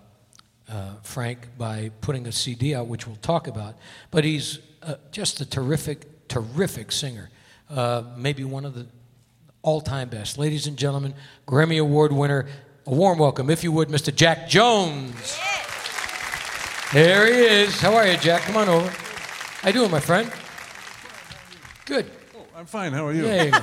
uh, 0.69 0.95
Frank 1.03 1.57
by 1.57 1.93
putting 2.01 2.27
a 2.27 2.33
CD 2.33 2.75
out, 2.75 2.89
which 2.89 3.07
we'll 3.07 3.17
talk 3.17 3.47
about. 3.47 3.77
But 4.11 4.25
he's 4.25 4.59
uh, 4.83 4.97
just 5.13 5.41
a 5.41 5.47
terrific, 5.47 6.27
terrific 6.27 6.91
singer. 6.91 7.31
Uh, 7.71 8.03
maybe 8.17 8.43
one 8.43 8.65
of 8.65 8.75
the 8.75 8.89
all 9.63 9.81
time 9.81 10.09
best. 10.09 10.37
Ladies 10.37 10.67
and 10.67 10.77
gentlemen, 10.77 11.15
Grammy 11.47 11.81
Award 11.81 12.11
winner, 12.13 12.49
a 12.87 12.91
warm 12.91 13.19
welcome, 13.19 13.51
if 13.51 13.63
you 13.63 13.71
would, 13.71 13.89
Mr. 13.89 14.13
Jack 14.13 14.49
Jones. 14.49 15.39
There 16.93 17.27
he 17.27 17.41
is. 17.41 17.81
How 17.81 17.95
are 17.97 18.07
you, 18.07 18.17
Jack? 18.17 18.43
Come 18.43 18.57
on 18.57 18.69
over. 18.69 18.89
How 18.89 19.69
you 19.69 19.73
doing, 19.73 19.91
my 19.91 19.99
friend? 19.99 20.31
Good. 21.85 22.09
I'm 22.57 22.67
fine. 22.67 22.93
How 22.93 23.05
are 23.07 23.13
you? 23.13 23.27
You 23.29 23.51
go. 23.51 23.59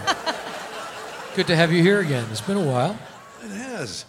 Good 1.34 1.48
to 1.48 1.56
have 1.56 1.72
you 1.72 1.82
here 1.82 2.02
again. 2.02 2.28
It's 2.32 2.42
been 2.42 2.58
a 2.58 2.64
while. 2.64 3.00
It 3.42 3.50
has. 3.52 4.04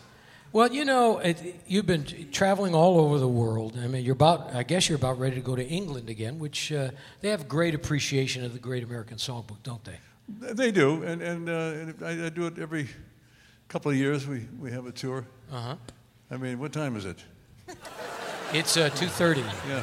Well, 0.52 0.72
you 0.72 0.84
know, 0.84 1.18
it, 1.18 1.60
you've 1.66 1.86
been 1.86 2.04
traveling 2.32 2.74
all 2.74 2.98
over 2.98 3.20
the 3.20 3.28
world. 3.28 3.78
I 3.80 3.86
mean, 3.86 4.04
you're 4.04 4.14
about, 4.14 4.52
I 4.52 4.64
guess 4.64 4.88
you're 4.88 4.98
about 4.98 5.20
ready 5.20 5.36
to 5.36 5.40
go 5.42 5.54
to 5.54 5.64
England 5.64 6.10
again, 6.10 6.40
which 6.40 6.72
uh, 6.72 6.90
they 7.20 7.30
have 7.30 7.46
great 7.46 7.74
appreciation 7.74 8.44
of 8.44 8.52
the 8.52 8.58
Great 8.58 8.82
American 8.82 9.16
Songbook, 9.16 9.62
don't 9.62 9.84
they? 9.84 9.98
They 10.28 10.72
do, 10.72 11.02
and 11.02 11.22
and, 11.22 11.48
uh, 11.48 11.52
and 11.52 11.94
I, 12.02 12.26
I 12.26 12.28
do 12.30 12.46
it 12.46 12.58
every 12.58 12.88
couple 13.68 13.90
of 13.90 13.96
years. 13.96 14.26
We 14.26 14.48
we 14.58 14.72
have 14.72 14.86
a 14.86 14.92
tour. 14.92 15.24
Uh 15.52 15.60
huh. 15.60 15.76
I 16.30 16.36
mean, 16.36 16.58
what 16.58 16.72
time 16.72 16.96
is 16.96 17.04
it? 17.04 17.18
It's 18.54 18.76
uh, 18.76 18.88
2.30. 18.90 19.44
Yeah. 19.68 19.82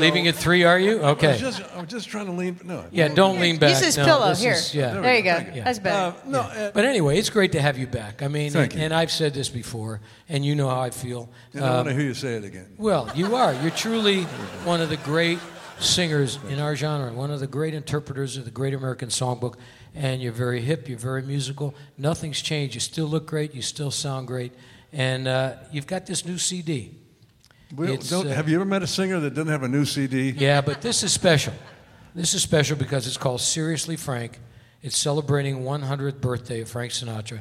Leaving 0.00 0.26
at 0.26 0.34
three, 0.34 0.64
are 0.64 0.78
you? 0.78 1.00
I 1.02 1.10
Okay. 1.10 1.28
was 1.32 1.40
just, 1.40 1.62
I 1.74 1.80
was 1.80 1.88
just 1.88 2.08
trying 2.08 2.26
to 2.26 2.32
lean. 2.32 2.58
No. 2.64 2.84
Yeah, 2.90 3.06
don't 3.08 3.38
lean 3.38 3.58
back. 3.58 3.70
Use 3.70 3.80
his 3.84 3.96
No, 3.96 4.04
pillow. 4.04 4.28
this 4.30 4.40
Here. 4.42 4.52
is- 4.52 4.74
yeah. 4.74 4.94
There 5.00 5.16
you 5.16 5.22
go. 5.22 5.34
Thank 5.36 5.54
you. 5.54 5.62
That's 5.62 5.78
better. 5.78 6.16
Uh, 6.16 6.28
no. 6.28 6.40
uh, 6.40 6.70
But 6.72 6.84
anyway, 6.84 7.18
it's 7.18 7.30
great 7.30 7.52
to 7.52 7.60
have 7.62 7.78
you 7.78 7.86
back. 7.86 8.22
I 8.22 8.28
mean, 8.28 8.50
Thank 8.50 8.72
and, 8.72 8.80
you. 8.80 8.84
and 8.86 8.94
I've 8.94 9.12
said 9.12 9.32
this 9.34 9.48
before, 9.48 10.00
and 10.28 10.44
you 10.44 10.54
know 10.56 10.68
how 10.68 10.80
I 10.80 10.90
feel. 10.90 11.28
I 11.54 11.58
don't 11.58 11.68
want 11.70 11.86
to 11.88 11.90
Um, 11.92 11.98
hear 11.98 12.08
you 12.08 12.14
say 12.14 12.34
it 12.34 12.44
again. 12.44 12.66
well, 12.78 13.10
you 13.14 13.36
are. 13.36 13.54
You're 13.54 13.70
truly 13.70 14.22
one 14.64 14.80
of 14.80 14.88
the 14.88 14.96
great 14.98 15.38
singers 15.78 16.38
in 16.48 16.58
our 16.58 16.74
genre, 16.74 17.12
one 17.12 17.30
of 17.30 17.38
the 17.38 17.46
great 17.46 17.74
interpreters 17.74 18.36
of 18.36 18.44
the 18.44 18.50
Great 18.50 18.74
American 18.74 19.08
Songbook, 19.08 19.54
and 19.94 20.20
you're 20.20 20.32
very 20.32 20.62
hip, 20.62 20.88
you're 20.88 20.98
very 20.98 21.22
musical. 21.22 21.74
Nothing's 21.96 22.40
changed. 22.40 22.74
You 22.74 22.80
still 22.80 23.06
look 23.06 23.26
great, 23.26 23.54
you 23.54 23.62
still 23.62 23.90
sound 23.92 24.26
great, 24.26 24.52
and 24.92 25.28
uh, 25.28 25.52
you've 25.70 25.86
got 25.86 26.06
this 26.06 26.24
new 26.24 26.38
CD. 26.38 26.94
It's, 27.78 28.10
don't, 28.10 28.26
uh, 28.28 28.32
have 28.32 28.48
you 28.48 28.56
ever 28.56 28.64
met 28.64 28.82
a 28.82 28.86
singer 28.86 29.18
that 29.20 29.30
didn't 29.30 29.48
have 29.52 29.62
a 29.62 29.68
new 29.68 29.84
CD? 29.84 30.30
Yeah, 30.30 30.60
but 30.60 30.80
this 30.82 31.02
is 31.02 31.12
special. 31.12 31.52
This 32.14 32.32
is 32.34 32.42
special 32.42 32.76
because 32.76 33.06
it's 33.06 33.16
called 33.16 33.40
Seriously 33.40 33.96
Frank. 33.96 34.38
It's 34.82 34.96
celebrating 34.96 35.62
100th 35.64 36.20
birthday 36.20 36.60
of 36.60 36.68
Frank 36.68 36.92
Sinatra, 36.92 37.40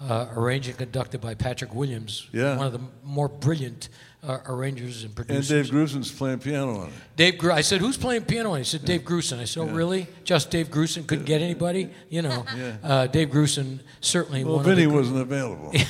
uh, 0.00 0.26
arranged 0.34 0.68
and 0.68 0.76
conducted 0.76 1.20
by 1.20 1.34
Patrick 1.34 1.74
Williams, 1.74 2.28
Yeah. 2.32 2.56
one 2.56 2.66
of 2.66 2.72
the 2.72 2.80
more 3.04 3.28
brilliant 3.28 3.88
uh, 4.22 4.38
arrangers 4.46 5.04
and 5.04 5.14
producers. 5.14 5.50
And. 5.50 5.64
Dave 5.64 5.72
Grusin's 5.72 6.10
playing 6.12 6.40
piano 6.40 6.80
on 6.80 6.86
it. 6.88 6.92
Dave 7.16 7.38
Gru- 7.38 7.52
I 7.52 7.60
said, 7.62 7.80
who's 7.80 7.96
playing 7.96 8.22
piano? 8.24 8.52
And 8.54 8.64
he 8.64 8.68
said, 8.68 8.84
Dave 8.84 9.02
Grusin. 9.02 9.38
I 9.38 9.44
said, 9.44 9.60
oh, 9.60 9.66
really? 9.72 10.08
Just 10.24 10.50
Dave 10.50 10.68
Grusin? 10.68 11.06
Couldn't 11.06 11.24
get 11.24 11.40
anybody? 11.40 11.90
You 12.10 12.22
know, 12.22 12.44
Yeah. 12.56 12.76
uh, 12.82 13.06
Dave 13.06 13.28
Grusin 13.30 13.80
certainly 14.00 14.44
Well, 14.44 14.56
one 14.56 14.64
Vinny 14.64 14.86
wasn't 14.86 15.20
available. 15.20 15.72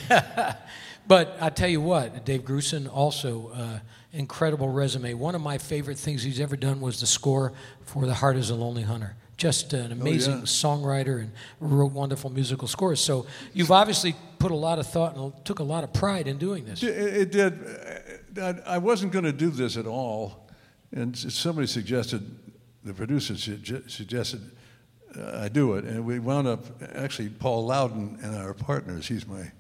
But 1.11 1.37
I 1.41 1.51
tell 1.51 1.69
you 1.69 1.81
what, 1.81 2.25
Dave 2.25 2.43
Grusin 2.43 2.89
also 2.89 3.49
uh, 3.53 3.81
incredible 4.13 4.69
resume. 4.69 5.15
One 5.15 5.35
of 5.35 5.41
my 5.41 5.59
favorite 5.59 5.99
things 5.99 6.23
he's 6.23 6.39
ever 6.39 6.55
done 6.55 6.81
was 6.81 7.01
the 7.01 7.07
score 7.09 7.53
for 7.85 8.07
The 8.07 8.15
Heart 8.15 8.37
Is 8.37 8.51
a 8.51 8.55
Lonely 8.55 8.83
Hunter. 8.85 9.17
Just 9.37 9.73
an 9.73 9.91
amazing 9.91 10.35
Oh, 10.35 10.37
yeah. 10.37 10.43
songwriter 10.45 11.19
and 11.19 11.33
wrote 11.59 11.91
wonderful 11.91 12.31
musical 12.31 12.69
scores. 12.69 13.01
So 13.01 13.27
you've 13.53 13.73
obviously 13.73 14.15
put 14.39 14.53
a 14.53 14.55
lot 14.55 14.79
of 14.79 14.87
thought 14.87 15.17
and 15.17 15.33
took 15.45 15.59
a 15.59 15.65
lot 15.65 15.83
of 15.83 15.93
pride 15.93 16.29
in 16.29 16.39
doing 16.39 16.65
this. 16.65 16.81
It, 16.85 16.97
it 16.97 17.33
did. 17.33 17.59
I, 18.41 18.75
I 18.75 18.79
wasn't 18.79 19.11
going 19.11 19.25
to 19.25 19.33
do 19.33 19.51
this 19.51 19.77
at 19.77 19.89
all, 19.89 20.47
and 20.93 21.19
somebody 21.19 21.67
suggested, 21.67 22.23
the 22.85 22.95
producer 22.95 23.37
suggested 23.37 24.49
uh, 25.19 25.41
I 25.41 25.49
do 25.49 25.75
it, 25.75 25.85
and 25.87 26.05
we 26.07 26.21
wound 26.21 26.47
up 26.47 26.61
actually 26.95 27.31
Paul 27.31 27.67
Lowden 27.67 28.17
and 28.23 28.37
our 28.37 28.55
partners. 28.55 29.09
He's 29.09 29.27
my 29.27 29.51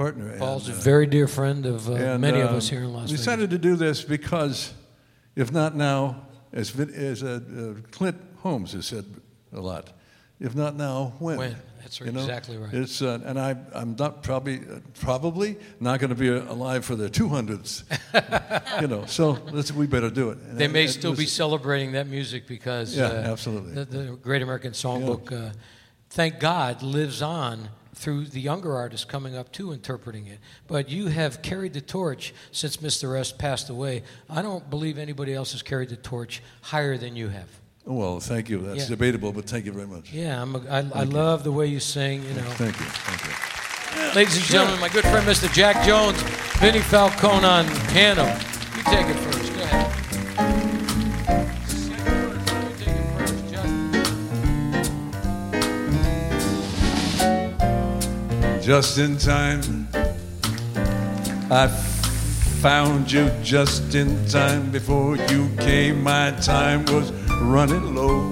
partner. 0.00 0.38
Paul's 0.38 0.66
and, 0.66 0.76
a 0.76 0.78
uh, 0.78 0.82
very 0.82 1.06
dear 1.06 1.28
friend 1.28 1.66
of 1.66 1.88
uh, 1.88 1.92
and, 1.92 2.20
many 2.22 2.40
of 2.40 2.50
um, 2.50 2.56
us 2.56 2.68
here 2.70 2.80
in 2.80 2.92
Las 2.92 3.02
we 3.02 3.08
Vegas. 3.08 3.20
decided 3.20 3.50
to 3.50 3.58
do 3.58 3.76
this 3.76 4.02
because, 4.02 4.72
if 5.36 5.52
not 5.52 5.76
now, 5.76 6.26
as, 6.52 6.78
as 6.78 7.22
uh, 7.22 7.74
Clint 7.90 8.16
Holmes 8.38 8.72
has 8.72 8.86
said 8.86 9.04
a 9.52 9.60
lot, 9.60 9.92
if 10.40 10.54
not 10.54 10.74
now, 10.76 11.12
when? 11.18 11.36
When. 11.38 11.56
That's 11.82 12.00
You 12.00 12.12
know? 12.12 12.20
exactly 12.20 12.56
right. 12.58 12.72
It's 12.74 13.00
uh, 13.00 13.20
and 13.24 13.38
I 13.40 13.56
I'm 13.74 13.96
not 13.98 14.22
probably 14.22 14.58
uh, 14.58 14.80
probably 15.00 15.56
not 15.80 15.98
going 15.98 16.10
to 16.10 16.14
be 16.14 16.28
alive 16.28 16.84
for 16.84 16.94
the 16.94 17.08
200s. 17.08 17.84
you 18.82 18.86
know, 18.86 19.06
so 19.06 19.38
let's 19.50 19.72
we 19.72 19.86
better 19.86 20.10
do 20.10 20.28
it. 20.30 20.56
They 20.58 20.68
may 20.68 20.86
still 20.88 21.16
be 21.16 21.24
celebrating 21.24 21.92
that 21.92 22.06
music 22.06 22.46
because 22.46 22.94
Yeah, 22.94 23.06
uh, 23.06 23.32
absolutely. 23.32 23.72
The, 23.72 23.84
the 23.86 24.04
Great 24.16 24.42
American 24.42 24.72
Songbook, 24.72 25.32
uh, 25.32 25.52
thank 26.10 26.38
God, 26.38 26.82
lives 26.82 27.22
on 27.22 27.70
through 28.00 28.24
the 28.24 28.40
younger 28.40 28.74
artists 28.74 29.04
coming 29.04 29.36
up 29.36 29.52
too, 29.52 29.72
interpreting 29.72 30.26
it. 30.26 30.38
But 30.66 30.88
you 30.88 31.08
have 31.08 31.42
carried 31.42 31.74
the 31.74 31.82
torch 31.82 32.32
since 32.50 32.78
Mr. 32.78 33.18
S 33.18 33.30
passed 33.30 33.68
away. 33.68 34.02
I 34.30 34.40
don't 34.40 34.68
believe 34.70 34.96
anybody 34.96 35.34
else 35.34 35.52
has 35.52 35.60
carried 35.60 35.90
the 35.90 35.96
torch 35.96 36.42
higher 36.62 36.96
than 36.96 37.14
you 37.14 37.28
have. 37.28 37.48
Well, 37.84 38.18
thank 38.18 38.48
you. 38.48 38.58
That's 38.62 38.84
Yeah. 38.84 38.88
debatable, 38.88 39.32
but 39.32 39.44
thank 39.44 39.66
you 39.66 39.72
very 39.72 39.86
much. 39.86 40.12
Yeah, 40.12 40.40
I'm 40.40 40.54
a, 40.54 40.60
I, 40.70 40.78
I 41.00 41.02
love 41.04 41.44
the 41.44 41.52
way 41.52 41.66
you 41.66 41.78
sing. 41.80 42.22
You 42.22 42.34
know, 42.34 42.42
Thank 42.56 42.78
you. 42.80 42.86
Thank 42.86 44.06
you. 44.08 44.14
ladies 44.14 44.36
and 44.36 44.46
gentlemen, 44.46 44.80
my 44.80 44.88
good 44.88 45.04
friend 45.04 45.26
Mr. 45.26 45.52
Jack 45.52 45.84
Jones, 45.84 46.20
Vinnie 46.58 46.80
Falcone 46.80 47.44
on 47.44 47.66
piano. 47.92 48.24
You 48.76 48.82
take 48.84 49.06
it 49.08 49.16
first. 49.16 49.52
Go 49.54 49.62
ahead. 49.62 50.06
Just 58.62 58.98
in 58.98 59.16
time. 59.16 59.88
I 61.50 61.66
found 62.60 63.10
you 63.10 63.30
just 63.42 63.94
in 63.94 64.26
time 64.26 64.70
before 64.70 65.16
you 65.16 65.48
came. 65.58 66.02
My 66.02 66.32
time 66.42 66.84
was 66.86 67.10
running 67.40 67.94
low. 67.94 68.28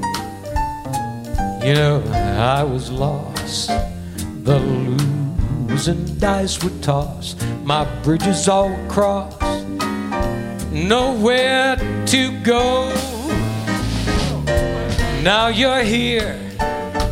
You 1.65 1.75
know, 1.75 2.03
I 2.39 2.63
was 2.63 2.91
lost. 2.91 3.71
The 4.45 4.59
losing 4.59 6.05
dice 6.19 6.63
were 6.63 6.79
tossed. 6.83 7.43
My 7.65 7.87
bridges 8.03 8.49
all 8.49 8.77
crossed. 8.89 9.41
Nowhere 10.71 11.77
to 12.07 12.41
go. 12.43 12.93
Now 15.23 15.49
you're 15.49 15.83
here. 15.83 16.39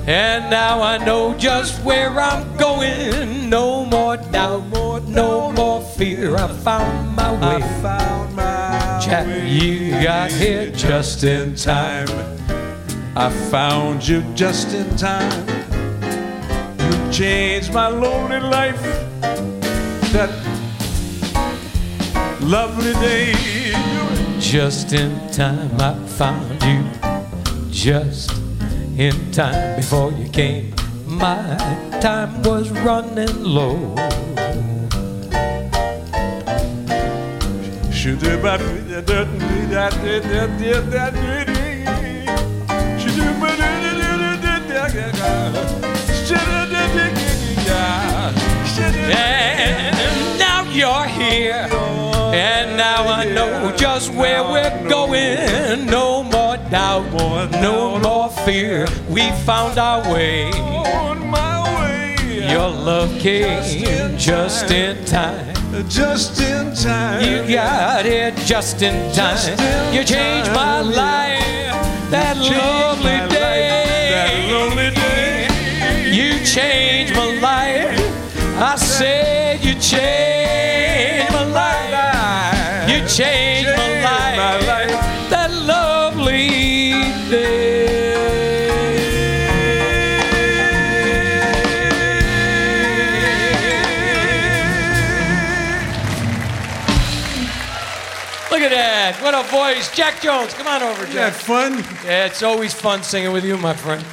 And 0.08 0.50
now 0.50 0.82
I 0.82 0.98
know 0.98 1.34
just 1.36 1.82
where 1.82 2.10
I'm 2.10 2.56
going. 2.56 3.50
No 3.50 3.84
more 3.84 4.16
doubt, 4.16 4.70
no 5.08 5.50
more 5.50 5.82
fear. 5.82 6.36
I 6.36 6.46
found 6.46 7.16
my 7.16 7.32
way. 7.32 7.60
found 7.82 8.36
my 8.36 9.00
Jack, 9.04 9.26
you 9.44 9.90
got 9.90 10.30
here 10.30 10.70
just 10.70 11.24
in 11.24 11.56
time. 11.56 12.08
I 13.16 13.30
found 13.50 14.06
you 14.06 14.22
just 14.34 14.74
in 14.74 14.96
time. 14.96 15.48
You 16.78 17.12
changed 17.12 17.72
my 17.72 17.88
lonely 17.88 18.38
life. 18.38 18.82
That 20.12 20.30
lovely 22.40 22.92
day. 22.94 23.32
Just 24.38 24.92
in 24.92 25.18
time, 25.32 25.70
I 25.80 25.94
found 26.06 26.62
you. 26.62 26.84
Just 27.72 28.45
in 28.98 29.30
time 29.30 29.76
before 29.76 30.10
you 30.12 30.28
came. 30.30 30.74
My 31.06 31.56
time 32.00 32.42
was 32.42 32.70
running 32.70 33.44
low. 33.44 33.94
Should 37.92 38.20
that 38.20 38.40
that 38.42 39.16
that 39.16 39.92
that 40.90 41.14
And 49.08 50.38
now 50.38 50.62
you're 50.70 51.06
here. 51.06 51.68
And 52.32 52.76
now 52.76 53.08
I 53.08 53.24
know 53.24 53.74
just 53.76 54.12
where 54.14 54.42
we're 54.44 54.88
going. 54.88 55.86
No 55.86 56.22
more 56.22 56.45
doubt, 56.70 57.12
no 57.60 57.98
more 57.98 58.30
fear. 58.44 58.86
We 59.08 59.30
found 59.44 59.78
our 59.78 60.02
way. 60.12 60.50
on 60.52 61.26
my 61.28 61.62
way. 61.80 62.50
Your 62.50 62.68
love 62.68 63.10
came 63.18 64.16
just 64.16 64.70
in 64.70 65.04
time. 65.04 65.54
just 65.88 66.40
in 66.40 66.74
time. 66.74 67.22
You 67.22 67.54
got 67.54 68.06
it 68.06 68.36
just 68.38 68.82
in 68.82 68.94
time. 69.12 69.36
Just 69.36 69.48
in 69.48 69.94
You 69.94 70.04
changed 70.04 70.50
my 70.52 70.80
life 70.80 72.10
that 72.10 72.36
lovely 72.36 73.18
day. 73.34 74.10
that 74.12 74.52
lovely 74.52 74.90
day. 74.90 76.10
You 76.10 76.44
changed 76.44 77.14
my 77.14 77.38
life. 77.40 77.98
I 78.58 78.76
said 78.76 79.64
you 79.64 79.74
changed 79.74 80.35
Jack 100.06 100.22
Jones, 100.22 100.54
come 100.54 100.68
on 100.68 100.84
over, 100.84 101.02
Isn't 101.02 101.16
that 101.16 101.32
Jack. 101.32 101.42
fun? 101.42 101.72
Yeah, 102.04 102.26
it's 102.26 102.44
always 102.44 102.72
fun 102.72 103.02
singing 103.02 103.32
with 103.32 103.44
you, 103.44 103.56
my 103.56 103.74
friend. 103.74 104.04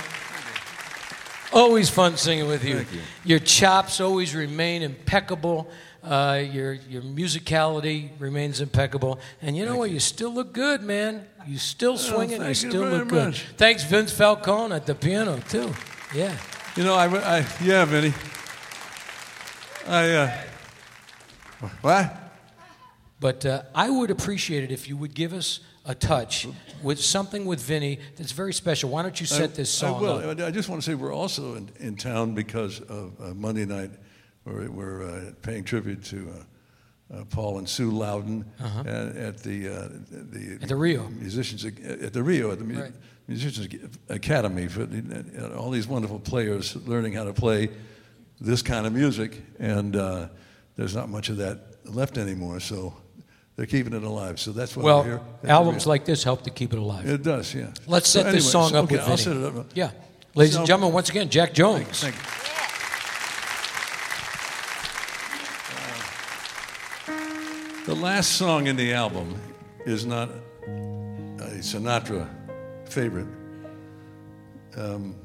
Always 1.53 1.87
fun 1.87 2.17
singing 2.17 2.47
with 2.47 2.65
you. 2.65 2.77
Thank 2.77 2.93
you. 2.93 3.01
Your 3.25 3.37
chops 3.37 4.01
always 4.01 4.33
remain 4.33 4.81
impeccable. 4.81 5.69
Uh, 6.03 6.43
your 6.51 6.73
your 6.73 7.03
musicality 7.03 8.09
remains 8.17 8.59
impeccable, 8.59 9.19
and 9.43 9.55
you 9.55 9.67
know 9.67 9.75
what? 9.75 9.91
You 9.91 9.99
still 9.99 10.33
look 10.33 10.51
good, 10.51 10.81
man. 10.81 11.27
You 11.45 11.59
still 11.59 11.99
swinging. 11.99 12.41
you 12.41 12.47
you 12.47 12.53
still 12.55 12.85
look 12.85 13.09
good. 13.09 13.27
much. 13.27 13.45
Thanks, 13.57 13.83
Vince 13.83 14.11
Falcone 14.11 14.73
at 14.73 14.87
the 14.87 14.95
piano 14.95 15.39
too. 15.47 15.71
Yeah. 16.15 16.35
You 16.75 16.85
know, 16.85 16.95
I, 16.95 17.05
I 17.05 17.45
yeah, 17.63 17.85
Vinny. 17.85 18.13
I, 19.87 20.09
uh, 20.09 20.37
what? 21.81 22.22
But 23.23 23.45
uh, 23.45 23.61
I 23.73 23.89
would 23.89 24.11
appreciate 24.11 24.65
it 24.65 24.71
if 24.71 24.89
you 24.89 24.97
would 24.97 25.13
give 25.13 25.31
us 25.33 25.61
a 25.85 25.95
touch 25.95 26.45
with 26.81 26.99
something 26.99 27.45
with 27.45 27.61
Vinny 27.61 27.99
that's 28.17 28.33
very 28.33 28.51
special. 28.53 28.89
Why 28.89 29.01
don't 29.01 29.17
you 29.21 29.25
set 29.25 29.55
this 29.55 29.69
song 29.69 29.95
I 29.95 30.01
will. 30.01 30.29
up? 30.31 30.39
I 30.41 30.51
just 30.51 30.67
want 30.67 30.81
to 30.81 30.85
say 30.91 30.93
we're 30.95 31.13
also 31.15 31.55
in, 31.55 31.69
in 31.79 31.95
town 31.95 32.35
because 32.35 32.81
of 32.81 33.13
uh, 33.21 33.33
Monday 33.33 33.65
night. 33.65 33.91
We're, 34.43 34.69
we're 34.69 35.03
uh, 35.09 35.31
paying 35.41 35.63
tribute 35.63 36.03
to 36.05 36.17
uh, 37.13 37.15
uh, 37.21 37.23
Paul 37.29 37.59
and 37.59 37.69
Sue 37.69 37.91
Lowden 37.91 38.43
at, 38.59 39.15
at 39.15 39.37
the 39.37 39.69
uh, 39.69 39.87
the 40.11 40.55
Uh-huh. 40.55 40.63
At 40.63 40.67
the 40.67 40.75
Rio. 40.75 41.07
musicians 41.07 41.63
at 41.65 42.11
the 42.11 42.23
Rio 42.23 42.51
at 42.51 42.59
the 42.59 42.65
mu- 42.65 42.81
Right. 42.81 42.91
musicians 43.29 43.67
academy 44.09 44.67
for 44.67 44.85
the, 44.85 44.99
uh, 45.53 45.57
all 45.57 45.71
these 45.71 45.87
wonderful 45.87 46.19
players 46.19 46.75
learning 46.85 47.13
how 47.13 47.23
to 47.23 47.33
play 47.33 47.69
this 48.41 48.61
kind 48.61 48.85
of 48.85 48.91
music, 48.91 49.41
and 49.59 49.95
uh, 49.95 50.27
there's 50.75 50.93
not 50.93 51.07
much 51.07 51.29
of 51.29 51.37
that 51.37 51.57
left 51.85 52.17
anymore. 52.17 52.59
So 52.59 52.93
they're 53.55 53.65
keeping 53.65 53.93
it 53.93 54.03
alive. 54.03 54.39
So 54.39 54.51
that's 54.51 54.75
why 54.75 54.83
we're 54.83 55.03
here. 55.03 55.21
Well, 55.43 55.51
albums 55.51 55.85
like 55.85 56.05
this 56.05 56.23
help 56.23 56.43
to 56.43 56.49
keep 56.49 56.73
it 56.73 56.79
alive. 56.79 57.07
it 57.07 57.23
does, 57.23 57.53
yeah. 57.53 57.67
Let's 57.87 58.09
So 58.09 58.21
set 58.21 58.31
this 58.31 58.43
anyway, 58.45 58.51
song 58.51 58.69
so- 58.69 58.77
up 58.79 58.85
okay, 58.85 58.95
with 58.97 59.07
I'll 59.07 59.17
set 59.17 59.37
it 59.37 59.43
up. 59.43 59.65
Yeah. 59.73 59.91
Ladies 60.35 60.53
So- 60.53 60.59
and 60.59 60.67
gentlemen, 60.67 60.93
once 60.93 61.09
again, 61.09 61.29
Jack 61.29 61.53
Jones. 61.53 61.99
Thank 62.01 62.15
you. 62.15 62.21
The 67.85 67.95
last 67.95 68.37
song 68.37 68.67
in 68.67 68.75
the 68.77 68.93
album 68.93 69.35
is 69.85 70.05
not 70.05 70.29
a 70.29 71.59
Sinatra 71.59 72.29
favorite. 72.89 73.27
Um, 74.77 75.15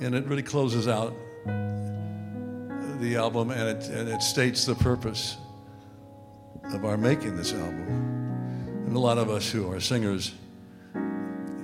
and 0.00 0.14
it 0.14 0.24
really 0.26 0.42
closes 0.42 0.88
out 0.88 1.12
the 1.44 3.16
album 3.16 3.50
and 3.50 3.68
it, 3.68 3.88
and 3.90 4.08
it 4.08 4.22
states 4.22 4.64
the 4.64 4.74
purpose 4.76 5.36
of 6.64 6.84
our 6.84 6.96
making 6.96 7.36
this 7.36 7.52
album. 7.52 7.86
And 8.86 8.96
a 8.96 8.98
lot 8.98 9.18
of 9.18 9.30
us 9.30 9.50
who 9.50 9.70
are 9.70 9.80
singers 9.80 10.34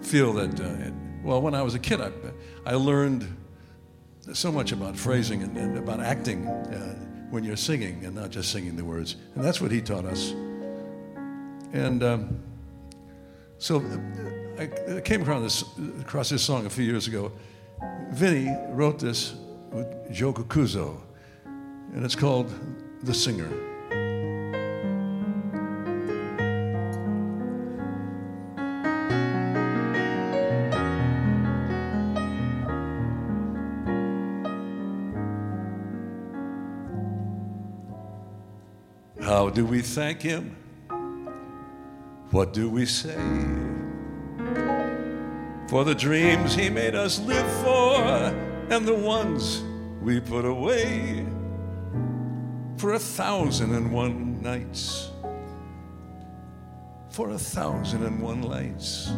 feel 0.02 0.32
that, 0.34 0.60
uh, 0.60 0.90
well, 1.22 1.42
when 1.42 1.54
I 1.54 1.62
was 1.62 1.74
a 1.74 1.78
kid, 1.78 2.00
I, 2.00 2.10
I 2.64 2.74
learned 2.74 3.36
so 4.32 4.50
much 4.50 4.72
about 4.72 4.96
phrasing 4.96 5.42
and, 5.42 5.56
and 5.56 5.78
about 5.78 6.00
acting 6.00 6.46
uh, 6.46 6.94
when 7.30 7.44
you're 7.44 7.56
singing 7.56 8.04
and 8.04 8.14
not 8.14 8.30
just 8.30 8.50
singing 8.50 8.76
the 8.76 8.84
words. 8.84 9.16
And 9.34 9.44
that's 9.44 9.60
what 9.60 9.70
he 9.70 9.80
taught 9.80 10.04
us. 10.04 10.30
And 11.72 12.02
um, 12.02 12.40
so 13.58 13.80
uh, 13.80 14.62
I, 14.62 15.00
came 15.00 15.22
across 15.22 15.42
this, 15.42 15.64
across 16.00 16.28
this 16.28 16.42
song 16.42 16.66
a 16.66 16.70
few 16.70 16.84
years 16.84 17.06
ago. 17.06 17.32
Vinny 18.10 18.54
wrote 18.70 18.98
this 18.98 19.34
with 19.70 20.12
Joe 20.12 20.32
Cucuzzo, 20.32 21.00
and 21.92 22.04
it's 22.04 22.14
called 22.14 22.52
The 23.02 23.12
Singer. 23.12 23.65
Do 39.56 39.64
we 39.64 39.80
thank 39.80 40.20
him? 40.20 40.54
What 42.30 42.52
do 42.52 42.68
we 42.68 42.84
say? 42.84 43.16
For 45.66 45.82
the 45.82 45.94
dreams 45.94 46.54
he 46.54 46.68
made 46.68 46.94
us 46.94 47.18
live 47.20 47.50
for 47.64 48.02
and 48.70 48.84
the 48.84 48.94
ones 48.94 49.62
we 50.02 50.20
put 50.20 50.44
away 50.44 51.24
for 52.76 52.92
a 52.92 52.98
thousand 52.98 53.74
and 53.74 53.90
one 53.90 54.42
nights. 54.42 55.08
For 57.08 57.30
a 57.30 57.38
thousand 57.38 58.04
and 58.04 58.20
one 58.20 58.42
lights. 58.42 59.10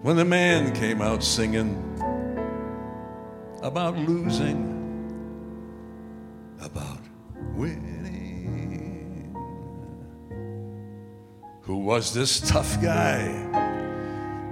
When 0.00 0.16
the 0.16 0.24
man 0.24 0.74
came 0.74 1.02
out 1.02 1.22
singing 1.22 1.76
about 3.62 3.98
losing, 3.98 4.72
about 6.58 7.00
winning. 7.54 7.95
Who 11.66 11.78
was 11.78 12.14
this 12.14 12.38
tough 12.38 12.80
guy? 12.80 13.26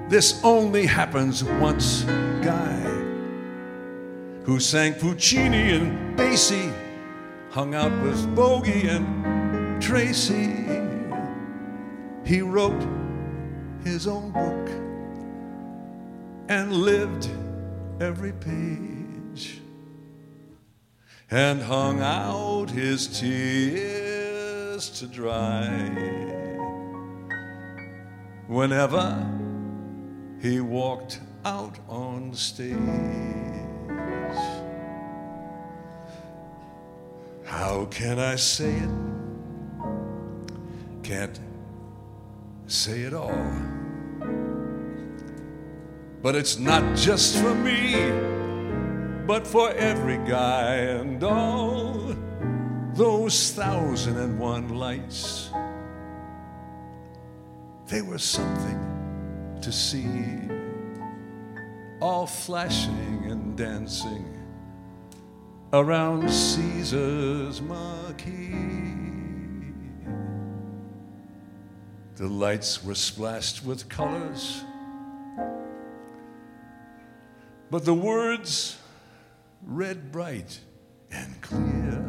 This 0.08 0.40
only 0.42 0.84
happens 0.84 1.44
once 1.44 2.02
guy 2.42 2.80
who 4.42 4.58
sang 4.58 4.94
Puccini 4.94 5.76
and 5.76 6.18
Basie, 6.18 6.74
hung 7.50 7.72
out 7.72 7.92
with 8.02 8.34
Bogey 8.34 8.88
and 8.88 9.80
Tracy. 9.80 10.66
He 12.24 12.40
wrote 12.40 12.84
his 13.84 14.08
own 14.08 14.32
book 14.32 14.68
and 16.48 16.72
lived 16.72 17.28
every 18.00 18.32
page 18.32 19.60
and 21.30 21.62
hung 21.62 22.00
out 22.00 22.70
his 22.70 23.20
tears 23.20 24.90
to 24.98 25.06
dry 25.06 26.43
whenever 28.46 29.26
he 30.40 30.60
walked 30.60 31.20
out 31.44 31.78
on 31.88 32.32
stage. 32.34 32.76
How 37.44 37.86
can 37.90 38.18
I 38.18 38.36
say 38.36 38.74
it? 38.74 38.90
Can't 41.02 41.38
say 42.66 43.02
it 43.02 43.14
all. 43.14 43.52
But 46.22 46.34
it's 46.34 46.58
not 46.58 46.96
just 46.96 47.36
for 47.36 47.54
me, 47.54 48.10
but 49.26 49.46
for 49.46 49.70
every 49.72 50.16
guy 50.26 50.76
and 50.76 51.22
all. 51.22 52.14
Those 52.94 53.52
thousand 53.52 54.16
and 54.18 54.38
one 54.38 54.68
lights, 54.70 55.50
they 57.86 58.02
were 58.02 58.18
something 58.18 59.58
to 59.60 59.72
see. 59.72 60.06
All 62.00 62.26
flashing 62.26 63.26
and 63.30 63.56
dancing 63.56 64.34
around 65.72 66.30
Caesar's 66.30 67.60
marquee. 67.60 68.54
The 72.16 72.28
lights 72.28 72.84
were 72.84 72.94
splashed 72.94 73.64
with 73.64 73.88
colors, 73.88 74.62
but 77.70 77.84
the 77.84 77.94
words 77.94 78.78
read 79.66 80.12
bright 80.12 80.60
and 81.10 81.40
clear. 81.40 82.04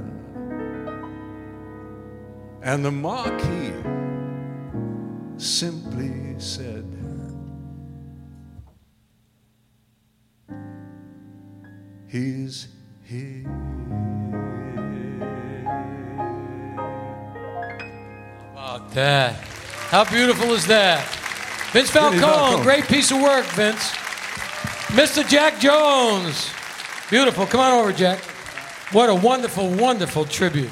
And 2.62 2.86
the 2.86 2.92
marquee 2.92 3.74
simply 5.38 6.40
said, 6.40 6.86
He's 12.08 12.68
here. 13.04 13.46
about 18.52 18.90
that. 18.92 19.36
How 19.90 20.04
beautiful 20.06 20.52
is 20.54 20.66
that? 20.68 21.06
Vince 21.72 21.90
Falcone, 21.90 22.20
Falcone. 22.20 22.64
great 22.64 22.86
piece 22.86 23.12
of 23.12 23.22
work, 23.22 23.46
Vince. 23.48 23.92
Mr. 24.92 25.28
Jack 25.28 25.60
Jones. 25.60 26.50
Beautiful. 27.10 27.46
Come 27.46 27.60
on 27.60 27.74
over, 27.74 27.92
Jack. 27.92 28.20
What 28.92 29.10
a 29.10 29.16
wonderful, 29.16 29.70
wonderful 29.70 30.26
tribute. 30.26 30.72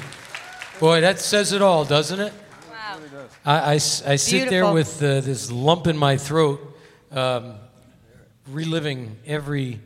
Boy, 0.80 1.00
that 1.00 1.20
says 1.20 1.52
it 1.52 1.62
all, 1.62 1.84
doesn't 1.84 2.20
it? 2.20 2.32
Wow. 3.44 3.54
I, 3.54 3.72
I 3.72 3.74
s- 3.76 4.02
I 4.06 4.16
sit 4.16 4.48
there 4.50 4.72
with 4.72 5.02
uh, 5.02 5.20
this 5.20 5.50
lump 5.50 5.86
in 5.86 5.96
my 5.96 6.16
throat, 6.16 6.60
um, 7.12 7.54
reliving 8.48 9.16
every, 9.26 9.80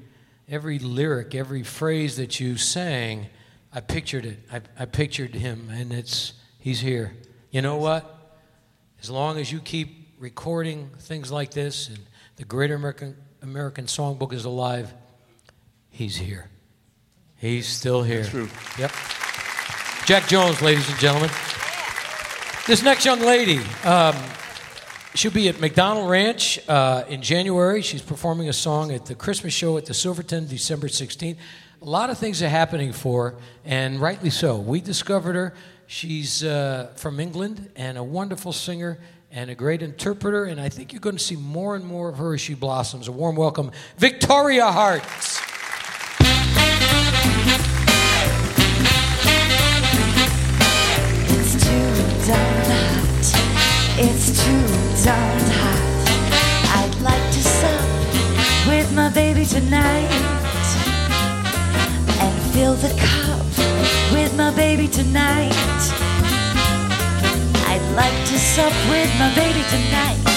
every 0.49 0.79
lyric, 0.79 1.35
every 1.35 1.63
phrase 1.63 2.17
that 2.17 2.41
you 2.41 2.57
sang. 2.57 3.27
I 3.73 3.81
pictured 3.81 4.25
it. 4.25 4.39
I, 4.53 4.61
I 4.79 4.85
pictured 4.87 5.35
him, 5.35 5.69
and 5.71 5.93
it's 5.93 6.33
he's 6.59 6.81
here. 6.81 7.13
You 7.51 7.63
know 7.63 7.77
what? 7.77 8.15
As 9.03 9.11
long 9.11 9.39
as 9.39 9.53
you 9.53 9.61
keep 9.61 10.09
recording 10.19 10.91
things 11.01 11.31
like 11.31 11.51
this, 11.53 11.89
and 11.89 11.99
the 12.37 12.45
Great 12.45 12.71
American 12.71 13.17
American 13.43 13.85
Songbook 13.87 14.33
is 14.33 14.45
alive, 14.45 14.93
he's 15.91 16.17
here. 16.17 16.49
He's 17.37 17.69
still 17.69 18.03
here. 18.03 18.23
That's 18.23 18.31
True. 18.31 18.49
Yep. 18.79 18.93
Jack 20.07 20.27
Jones, 20.29 20.61
ladies 20.63 20.89
and 20.89 20.99
gentlemen. 20.99 21.31
This 22.69 22.83
next 22.83 23.07
young 23.07 23.21
lady, 23.21 23.61
um, 23.83 24.15
she'll 25.15 25.33
be 25.33 25.49
at 25.49 25.59
McDonald 25.59 26.11
Ranch 26.11 26.61
uh, 26.69 27.03
in 27.09 27.23
January. 27.23 27.81
She's 27.81 28.03
performing 28.03 28.51
a 28.51 28.53
song 28.53 28.93
at 28.93 29.07
the 29.07 29.15
Christmas 29.15 29.55
show 29.55 29.79
at 29.79 29.87
the 29.87 29.95
Silverton, 29.95 30.47
December 30.47 30.89
16th. 30.89 31.39
A 31.81 31.85
lot 31.87 32.11
of 32.11 32.19
things 32.19 32.43
are 32.43 32.49
happening 32.51 32.93
for 32.93 33.31
her, 33.31 33.37
and 33.65 33.99
rightly 33.99 34.29
so. 34.29 34.59
We 34.59 34.83
discovered 34.83 35.35
her. 35.35 35.55
She's 35.87 36.45
uh, 36.45 36.93
from 36.97 37.21
England 37.21 37.71
and 37.75 37.97
a 37.97 38.05
wonderful 38.05 38.53
singer, 38.53 38.99
and 39.33 39.49
a 39.49 39.55
great 39.55 39.81
interpreter, 39.81 40.45
and 40.45 40.61
I 40.61 40.69
think 40.69 40.93
you're 40.93 41.01
going 41.01 41.17
to 41.17 41.25
see 41.25 41.37
more 41.37 41.75
and 41.75 41.87
more 41.87 42.11
of 42.11 42.19
her 42.19 42.35
as 42.35 42.43
she 42.43 42.53
blossoms. 42.53 43.09
A 43.09 43.13
warm 43.13 43.37
welcome, 43.37 43.71
Victoria 43.97 44.71
Hart. 44.71 45.03
It's 51.31 51.65
too 51.65 52.09
hot. 52.31 52.58
It's 54.01 54.45
too 54.45 54.67
darn 55.05 55.45
hot. 55.61 55.83
I'd 56.79 56.97
like 57.03 57.27
to 57.37 57.43
sup 57.43 58.69
with 58.69 58.93
my 58.95 59.11
baby 59.11 59.45
tonight 59.45 60.11
and 62.21 62.35
fill 62.53 62.75
the 62.75 62.95
cup 62.99 63.47
with 64.13 64.37
my 64.37 64.51
baby 64.55 64.89
tonight. 64.89 65.53
I'd 67.71 67.87
like 67.95 68.19
to 68.31 68.39
sup 68.39 68.73
with 68.89 69.11
my 69.19 69.35
baby 69.35 69.63
tonight 69.69 70.29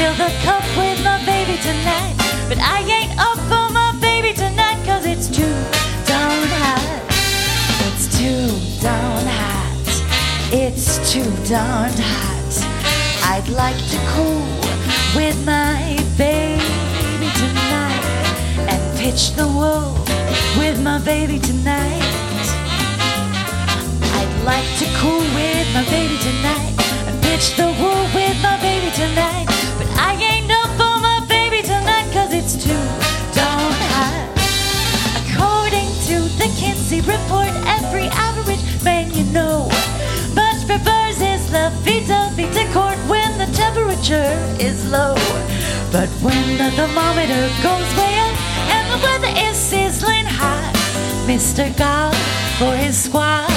fill 0.00 0.14
the 0.14 0.32
cup 0.44 0.64
with 0.78 0.98
my 1.04 1.18
baby 1.26 1.56
tonight. 1.60 2.14
But 2.48 2.58
I 2.58 2.78
ain't 2.98 3.12
up 3.18 3.38
for 3.50 3.66
my 3.80 3.92
baby 4.00 4.32
tonight 4.32 4.78
cause 4.86 5.04
it's 5.04 5.28
too 5.28 5.56
darn 6.10 6.48
hot. 6.62 6.86
It's 7.86 8.06
too 8.18 8.46
darn 8.80 9.26
hot. 9.40 9.82
It's 10.52 11.12
too 11.12 11.30
darn 11.48 11.92
hot. 11.92 12.29
I'd 13.50 13.56
like 13.56 13.90
to 13.90 13.98
cool 14.14 14.46
with 15.16 15.44
my 15.44 15.98
baby 16.16 17.26
tonight 17.34 18.04
and 18.70 18.80
pitch 18.96 19.34
the 19.34 19.44
wool 19.44 19.98
with 20.56 20.80
my 20.80 21.00
baby 21.00 21.40
tonight. 21.40 22.00
I'd 24.14 24.42
like 24.44 24.70
to 24.78 24.86
cool 25.02 25.26
with 25.34 25.66
my 25.74 25.82
baby 25.90 26.16
tonight 26.22 26.78
and 27.08 27.20
pitch 27.24 27.56
the 27.56 27.74
wool 27.82 28.06
with 28.14 28.40
my 28.40 28.56
baby 28.62 28.88
tonight. 28.94 29.46
But 29.78 29.88
I 29.98 30.14
ain't 30.14 30.52
up 30.52 30.70
for 30.78 31.00
my 31.02 31.26
baby 31.28 31.60
tonight 31.66 32.06
cause 32.12 32.32
it's 32.32 32.54
too 32.54 32.86
darn 33.34 33.74
hot. 33.90 34.30
According 35.26 35.90
to 36.06 36.22
the 36.38 36.46
Kinsey 36.54 37.00
report, 37.00 37.50
every 37.66 38.06
average 38.14 38.62
man 38.84 39.12
you 39.12 39.24
know 39.32 39.68
much 40.36 40.64
prefers 40.68 41.20
his 41.50 41.52
lovey-dovey 41.52 42.44
to 42.52 42.72
court 42.72 42.98
when 43.08 43.38
the 43.38 43.46
temperature 43.56 44.38
is 44.60 44.88
low. 44.90 45.14
But 45.90 46.08
when 46.22 46.58
the 46.58 46.70
thermometer 46.76 47.48
goes 47.62 47.88
way 47.96 48.14
up 48.18 48.36
and 48.70 48.86
the 48.92 48.98
weather 49.02 49.32
is 49.48 49.56
sizzling 49.56 50.26
hot, 50.26 50.72
Mr. 51.26 51.76
God 51.76 52.14
for 52.58 52.76
his 52.76 52.96
squad 52.96 53.50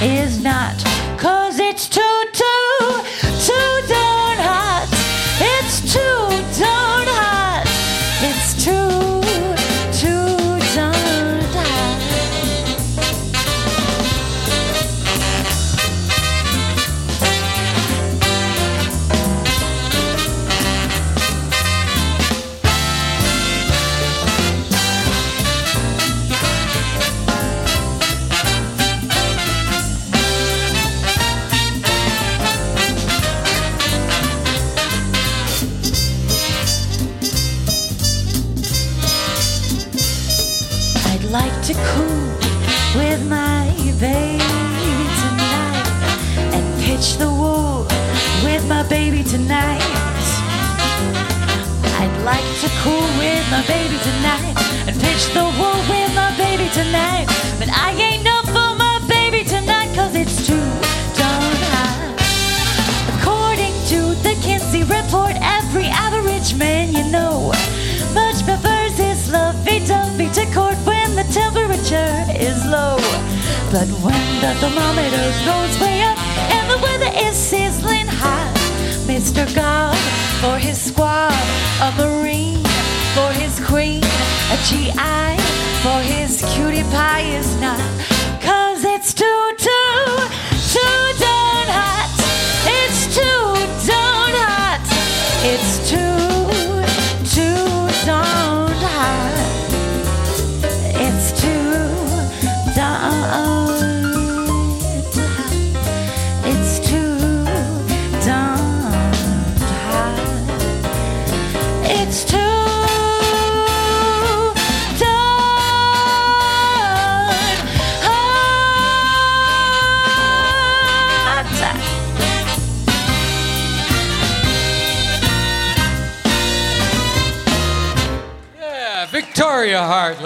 is 0.00 0.42
not. 0.42 0.76
Cause 1.18 1.58
it's 1.58 1.88
too, 1.88 2.24
too, 2.32 3.02
baby 48.90 49.22
tonight. 49.22 49.80
I'd 52.02 52.16
like 52.24 52.48
to 52.60 52.68
cool 52.82 53.06
with 53.22 53.44
my 53.48 53.62
baby 53.68 53.96
tonight 54.02 54.54
and 54.88 54.98
pitch 55.00 55.30
the 55.32 55.46
wool 55.58 55.80
with 55.86 56.10
my 56.18 56.34
baby 56.36 56.68
tonight. 56.74 57.26
But 57.60 57.70
I 57.70 57.94
ain't 57.94 58.26
up 58.26 58.46
for 58.46 58.74
my 58.74 58.98
baby 59.06 59.44
tonight 59.44 59.94
cause 59.94 60.16
it's 60.16 60.44
too 60.44 60.66
darn 61.14 61.54
hot. 61.70 62.18
According 63.14 63.74
to 63.94 64.00
the 64.26 64.34
Kinsey 64.42 64.82
report, 64.82 65.38
every 65.38 65.86
average 65.86 66.54
man 66.54 66.92
you 66.92 67.04
know 67.12 67.52
much 68.12 68.42
prefers 68.42 68.98
his 68.98 69.30
lovey-dovey 69.30 70.30
to 70.34 70.44
court 70.52 70.78
when 70.84 71.14
the 71.14 71.26
temperature 71.30 72.26
is 72.34 72.58
low. 72.66 72.98
But 73.70 73.86
when 74.02 74.26
the 74.42 74.52
thermometer 74.58 75.26
goes 75.46 75.78
his 86.90 87.54
cutie 87.60 87.89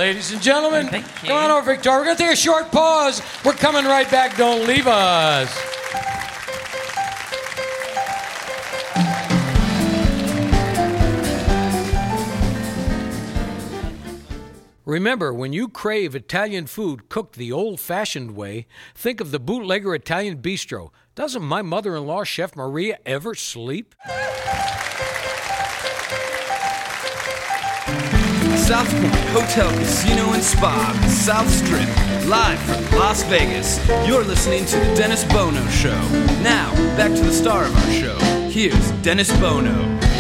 ladies 0.05 0.33
and 0.33 0.43
gentlemen. 0.43 0.87
Thank 0.89 1.07
you. 1.23 1.29
Come 1.29 1.39
on 1.39 1.51
over, 1.51 1.73
Victoria. 1.73 2.01
We're 2.01 2.05
going 2.05 2.17
to 2.19 2.23
take 2.25 2.33
a 2.35 2.37
short 2.37 2.71
pause. 2.71 3.23
We're 3.43 3.55
coming 3.55 3.87
right 3.87 4.11
back. 4.11 4.37
Don't 4.37 4.67
leave 4.67 4.87
us. 4.87 5.49
Remember, 14.85 15.33
when 15.33 15.55
you 15.55 15.69
crave 15.69 16.15
Italian 16.15 16.67
food 16.67 17.09
cooked 17.09 17.37
the 17.37 17.51
old 17.51 17.81
fashioned 17.81 18.37
way, 18.37 18.67
think 18.95 19.23
of 19.23 19.31
the 19.31 19.41
Bootlegger 19.41 19.95
Italian 19.95 20.43
Bistro. 20.43 20.91
Doesn't 21.15 21.43
my 21.43 21.63
mother 21.63 21.97
in 21.97 22.07
law, 22.07 22.25
Chef 22.25 22.55
Maria, 22.55 22.99
ever 23.07 23.35
sleep? 23.35 23.95
South 28.65 28.91
Point 28.93 29.15
Hotel, 29.29 29.71
Casino, 29.77 30.33
and 30.33 30.43
Spa, 30.43 30.91
South 31.07 31.51
Strip, 31.51 31.87
live 32.27 32.59
from 32.61 32.99
Las 32.99 33.23
Vegas. 33.25 33.79
You're 34.09 34.25
listening 34.25 34.65
to 34.65 34.79
The 34.79 34.95
Dennis 34.95 35.23
Bono 35.25 35.69
Show. 35.69 36.01
Now, 36.41 36.73
back 36.97 37.15
to 37.15 37.23
the 37.23 37.31
star 37.31 37.65
of 37.65 37.77
our 37.77 37.93
show. 37.93 38.19
Here's 38.49 38.91
Dennis 39.03 39.31
Bono. 39.39 39.75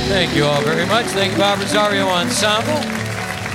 Thank 0.09 0.36
you 0.36 0.45
all 0.45 0.61
very 0.61 0.84
much. 0.84 1.07
Thank 1.07 1.32
you, 1.32 1.38
Bob 1.38 1.59
Rosario 1.59 2.07
Ensemble. 2.07 2.76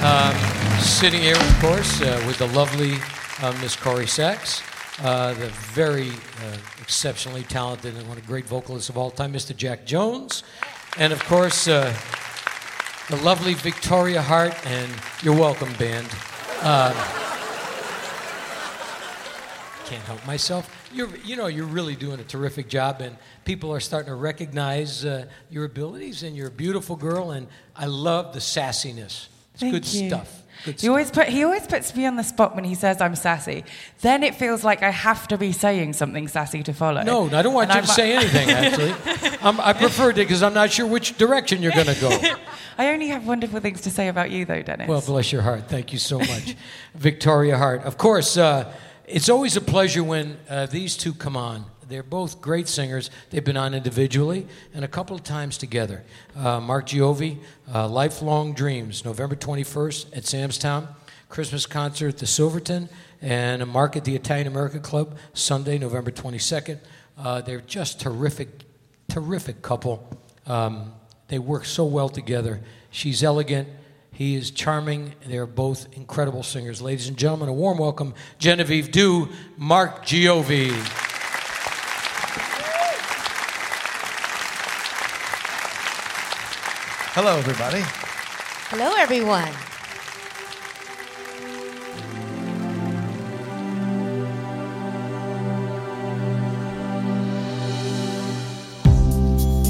Um, 0.04 0.36
sitting 0.80 1.22
here, 1.22 1.36
of 1.36 1.60
course, 1.60 2.02
uh, 2.02 2.24
with 2.26 2.40
the 2.40 2.48
lovely 2.48 2.96
uh, 3.44 3.52
Miss 3.62 3.76
Corrie 3.76 4.08
Sachs, 4.08 4.64
uh, 5.04 5.36
the 5.36 5.50
very 5.72 6.10
uh, 6.10 6.58
exceptionally 6.82 7.44
talented 7.44 7.96
and 7.96 8.08
one 8.08 8.18
of 8.18 8.24
the 8.24 8.28
great 8.28 8.46
vocalists 8.48 8.90
of 8.90 8.98
all 8.98 9.12
time, 9.12 9.34
Mr. 9.34 9.56
Jack 9.56 9.86
Jones, 9.86 10.42
and 10.98 11.14
of 11.14 11.24
course, 11.26 11.68
uh, 11.68 11.96
the 13.10 13.18
lovely 13.18 13.56
Victoria 13.56 14.22
Hart 14.22 14.54
and 14.68 14.92
your 15.24 15.34
welcome 15.34 15.74
band. 15.74 16.06
Um, 16.62 16.94
can't 19.86 20.04
help 20.04 20.24
myself. 20.28 20.70
You're, 20.94 21.10
you 21.26 21.36
know, 21.36 21.48
you're 21.48 21.66
really 21.66 21.96
doing 21.96 22.20
a 22.20 22.24
terrific 22.24 22.70
job, 22.70 23.02
and 23.02 23.18
people 23.46 23.74
are 23.74 23.80
starting 23.80 24.10
to 24.10 24.16
recognize 24.16 25.06
uh, 25.06 25.26
your 25.50 25.66
abilities. 25.66 26.22
And 26.22 26.36
you're 26.36 26.50
a 26.50 26.52
beautiful 26.52 26.96
girl, 26.96 27.32
and 27.32 27.48
I 27.76 27.88
love 27.88 28.34
the 28.34 28.40
sassiness. 28.40 29.28
It's 29.54 29.62
Thank 29.62 29.74
good 29.74 29.92
you. 29.92 30.08
stuff. 30.08 30.44
He 30.66 30.88
always 30.90 31.10
put 31.12 31.28
he 31.30 31.44
always 31.44 31.66
puts 31.68 31.96
me 31.96 32.06
on 32.06 32.16
the 32.16 32.24
spot 32.24 32.56
when 32.56 32.64
he 32.64 32.76
says 32.76 33.00
I'm 33.02 33.16
sassy. 33.16 33.64
Then 34.02 34.24
it 34.24 34.36
feels 34.36 34.64
like 34.64 34.84
I 34.84 34.90
have 34.90 35.28
to 35.30 35.38
be 35.38 35.52
saying 35.52 35.94
something 35.94 36.28
sassy 36.28 36.64
to 36.64 36.74
follow. 36.74 37.02
No, 37.04 37.30
I 37.30 37.42
don't 37.42 37.54
want 37.54 37.72
And 37.72 37.78
you 37.82 37.82
to 37.86 37.88
I'm- 37.90 37.96
say 37.96 38.14
anything, 38.16 38.50
actually. 38.50 39.38
I'm, 39.42 39.60
I 39.62 39.74
prefer 39.74 40.10
it 40.12 40.16
because 40.16 40.44
I'm 40.44 40.54
not 40.54 40.72
sure 40.72 40.86
which 40.86 41.18
direction 41.18 41.62
you're 41.62 41.72
going 41.72 41.88
to 41.88 42.00
go. 42.00 42.10
I 42.78 42.90
only 42.90 43.08
have 43.08 43.26
wonderful 43.26 43.60
things 43.60 43.82
to 43.82 43.90
say 43.90 44.08
about 44.10 44.32
you, 44.32 44.46
though, 44.46 44.62
Dennis. 44.62 44.88
Well, 44.88 45.02
bless 45.02 45.32
your 45.32 45.42
heart. 45.42 45.68
Thank 45.70 45.94
you 45.94 46.00
so 46.00 46.20
much, 46.20 46.56
Victoria 46.96 47.58
Hart. 47.58 47.84
Of 47.84 47.98
course, 47.98 48.38
uh, 48.38 48.74
it's 49.06 49.30
always 49.30 49.56
a 49.56 49.62
pleasure 49.62 50.04
when 50.04 50.38
uh, 50.50 50.66
these 50.66 50.96
two 50.98 51.14
come 51.14 51.36
on. 51.38 51.66
They're 51.90 52.04
both 52.04 52.40
great 52.40 52.68
singers. 52.68 53.10
They've 53.30 53.44
been 53.44 53.58
on 53.58 53.74
individually 53.74 54.48
and 54.74 54.86
a 54.86 54.88
couple 54.88 55.16
of 55.16 55.24
times 55.24 55.58
together. 55.58 56.06
Uh, 56.36 56.60
Mark 56.60 56.88
Giovi, 56.88 57.40
uh, 57.74 57.88
Lifelong 57.88 58.54
Dreams, 58.54 59.04
November 59.04 59.36
21st 59.36 60.16
at 60.16 60.26
Sam's 60.26 60.58
Town. 60.58 60.88
Christmas 61.30 61.68
concert 61.68 62.08
at 62.08 62.18
the 62.18 62.26
Silverton, 62.26 62.90
and 63.22 63.62
a 63.62 63.66
mark 63.66 63.96
at 63.96 64.04
the 64.04 64.16
Italian 64.16 64.48
American 64.48 64.82
Club, 64.82 65.16
Sunday, 65.34 65.78
November 65.78 66.12
22nd. 66.12 66.80
Uh, 67.18 67.42
they're 67.42 67.62
just 67.62 68.00
terrific, 68.00 68.50
terrific 69.08 69.62
couple. 69.62 70.10
Um, 70.48 70.94
they 71.28 71.38
work 71.38 71.66
so 71.66 71.86
well 71.86 72.10
together. 72.10 72.62
She's 72.90 73.24
elegant. 73.24 73.70
He 74.12 74.36
is 74.36 74.52
charming. 74.52 75.14
They're 75.26 75.46
both 75.46 75.88
incredible 75.96 76.44
singers. 76.44 76.82
Ladies 76.82 77.08
and 77.08 77.16
gentlemen, 77.16 77.48
a 77.48 77.54
warm 77.54 77.78
welcome, 77.78 78.16
Genevieve 78.40 78.92
Dew, 78.92 79.30
Mark 79.56 80.04
Giovi. 80.04 81.09
Hello, 87.14 87.40
everybody. 87.40 87.82
Hello, 88.70 88.94
everyone. 89.00 89.52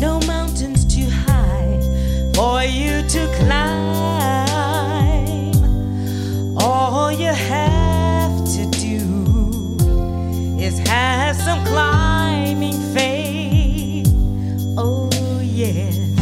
No 0.02 0.20
mountains 0.28 0.84
too 0.84 1.10
high 1.10 1.80
for 2.36 2.62
you 2.66 3.08
to 3.08 3.26
climb. 3.38 4.46
All 6.58 7.10
you 7.10 7.32
have 7.32 8.36
to 8.54 8.70
do 8.78 9.00
is 10.60 10.78
have 10.80 11.38
some 11.38 11.64
climbing 11.64 12.78
faith. 12.94 14.10
Oh, 14.78 15.10
yes. 15.42 16.19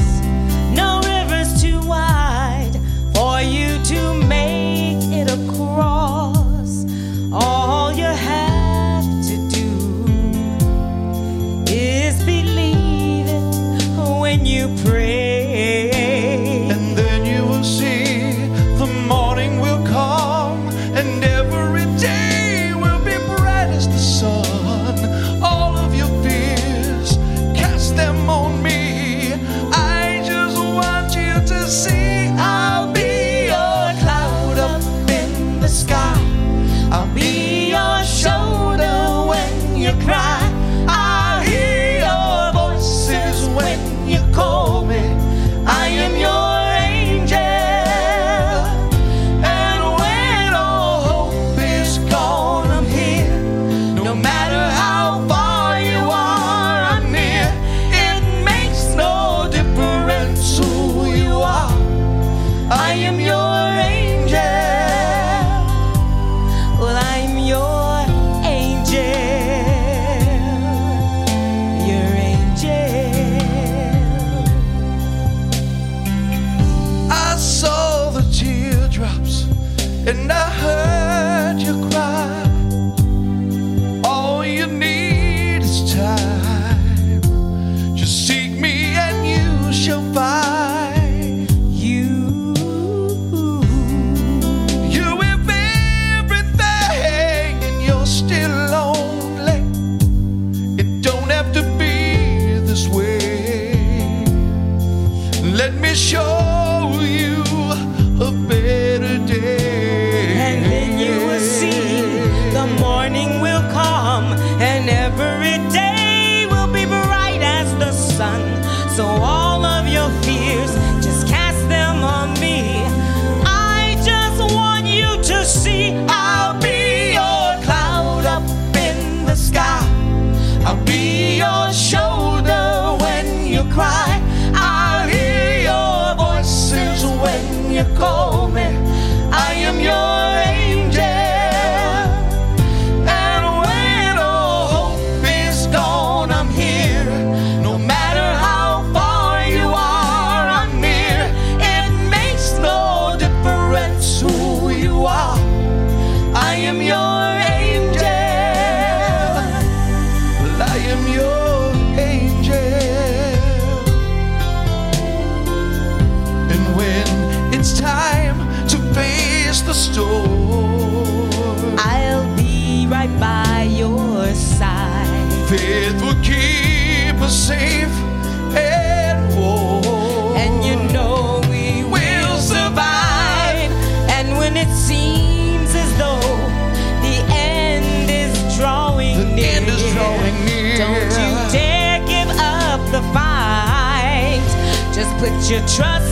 Put 195.20 195.50
your 195.50 195.62
trust 195.68 196.07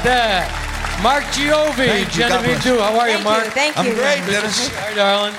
about 0.00 0.04
that? 0.04 1.00
Mark 1.02 1.22
Giovi, 1.24 1.86
Thank 1.86 2.08
you. 2.08 2.22
Genevieve 2.22 2.44
bless. 2.44 2.64
Dew. 2.64 2.78
How 2.78 2.98
are 2.98 3.08
you, 3.08 3.14
Thank 3.14 3.24
Mark? 3.24 3.44
you. 3.44 3.50
Thank 3.50 3.78
I'm 3.78 3.86
you. 3.86 3.94
great, 3.94 4.18
Good 4.18 4.26
to 4.26 4.32
Dennis. 4.32 4.68
Hi, 4.74 4.94
darling. 4.94 5.34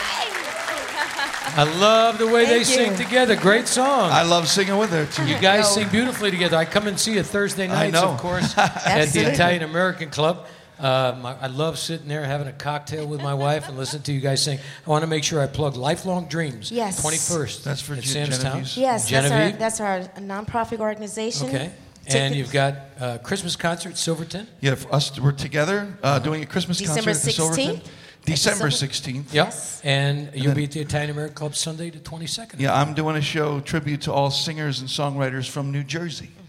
I 1.56 1.64
love 1.80 2.18
the 2.18 2.28
way 2.28 2.46
they 2.46 2.64
Thank 2.64 2.96
sing 2.96 2.96
together. 2.96 3.36
Great 3.36 3.68
song. 3.68 4.12
I 4.12 4.22
love 4.24 4.48
singing 4.48 4.78
with 4.78 4.92
her 4.92 5.06
too. 5.06 5.26
You 5.26 5.38
guys 5.40 5.74
sing 5.74 5.90
beautifully 5.90 6.32
together. 6.32 6.56
I 6.56 6.64
come 6.64 6.88
and 6.88 6.98
see 6.98 7.16
you 7.16 7.24
Thursday 7.24 7.66
I 7.68 7.90
nights, 7.90 7.98
of 7.98 8.18
course, 8.20 8.58
at 8.58 9.08
the 9.10 9.22
Italian 9.32 9.64
American 9.64 10.10
Club. 10.10 10.46
Um, 10.78 11.26
I 11.26 11.36
I 11.42 11.48
love 11.48 11.78
sitting 11.78 12.08
there 12.08 12.24
having 12.24 12.48
a 12.48 12.54
cocktail 12.54 13.06
with 13.06 13.22
my 13.22 13.34
wife 13.34 13.68
and 13.68 13.78
listening 13.78 14.04
to 14.04 14.14
you 14.14 14.22
guys 14.22 14.42
sing. 14.42 14.60
I 14.86 14.90
want 14.90 15.02
to 15.02 15.08
make 15.08 15.26
sure 15.26 15.42
I 15.42 15.48
plug 15.48 15.76
Lifelong 15.76 16.28
Dreams. 16.30 16.72
Yes. 16.72 17.04
21st. 17.04 17.64
That's 17.64 17.82
for 17.82 17.96
at 17.96 18.04
Gen- 18.04 18.28
Sam's 18.32 18.38
Town. 18.38 18.52
Genevieve's? 18.64 18.78
Yes, 18.78 19.10
that's 19.10 19.26
our, 19.26 19.38
Genevieve. 19.38 19.60
that's 19.60 19.82
our 19.82 20.00
nonprofit 20.22 20.80
organization. 20.80 21.48
Okay. 21.50 21.72
Tickets- 22.10 22.16
And 22.26 22.36
you've 22.36 22.52
got 22.52 22.76
uh, 23.00 23.18
Christmas 23.20 23.56
concert, 23.56 23.98
Silverton. 23.98 24.48
Yeah, 24.62 24.76
for 24.76 24.94
us, 24.94 25.18
we're 25.20 25.32
together 25.32 25.98
uh, 26.04 26.20
doing 26.20 26.44
a 26.44 26.46
Christmas 26.46 26.78
December 26.80 27.12
concert 27.12 27.20
at 27.20 27.24
the 27.26 27.32
Silverton. 27.32 27.76
16th? 27.78 27.92
December 28.26 28.70
December- 28.70 29.20
16th. 29.22 29.34
Yep. 29.34 29.46
Yes. 29.46 29.82
And 29.84 30.30
you'll 30.34 30.48
then- 30.48 30.56
be 30.56 30.64
at 30.66 30.72
the 30.72 30.82
Italian 30.82 31.12
American 31.12 31.36
Club 31.36 31.56
Sunday 31.56 31.90
the 31.90 32.00
22nd. 32.00 32.60
Yeah, 32.60 32.74
I'm 32.80 32.94
doing 32.94 33.16
a 33.16 33.22
show 33.22 33.60
tribute 33.62 34.02
to 34.02 34.12
all 34.14 34.30
singers 34.32 34.80
and 34.82 34.90
songwriters 34.90 35.48
from 35.50 35.72
New 35.72 35.84
Jersey. 35.84 36.30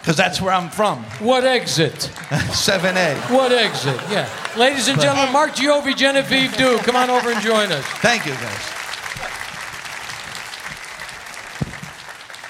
Because 0.00 0.16
that's 0.18 0.38
where 0.38 0.52
I'm 0.52 0.68
from. 0.68 1.02
What 1.18 1.44
exit? 1.44 1.94
7A. 1.94 3.16
What 3.32 3.52
exit? 3.52 3.98
Yeah. 4.10 4.28
Ladies 4.54 4.88
and 4.88 5.00
gentlemen, 5.00 5.32
Mark 5.32 5.52
Giovi, 5.52 5.96
Genevieve 5.96 6.54
Dew. 6.58 6.76
Come 6.82 6.94
on 6.94 7.08
over 7.08 7.30
and 7.30 7.40
join 7.40 7.72
us. 7.72 7.84
Thank 8.02 8.26
you, 8.26 8.32
guys. 8.34 8.73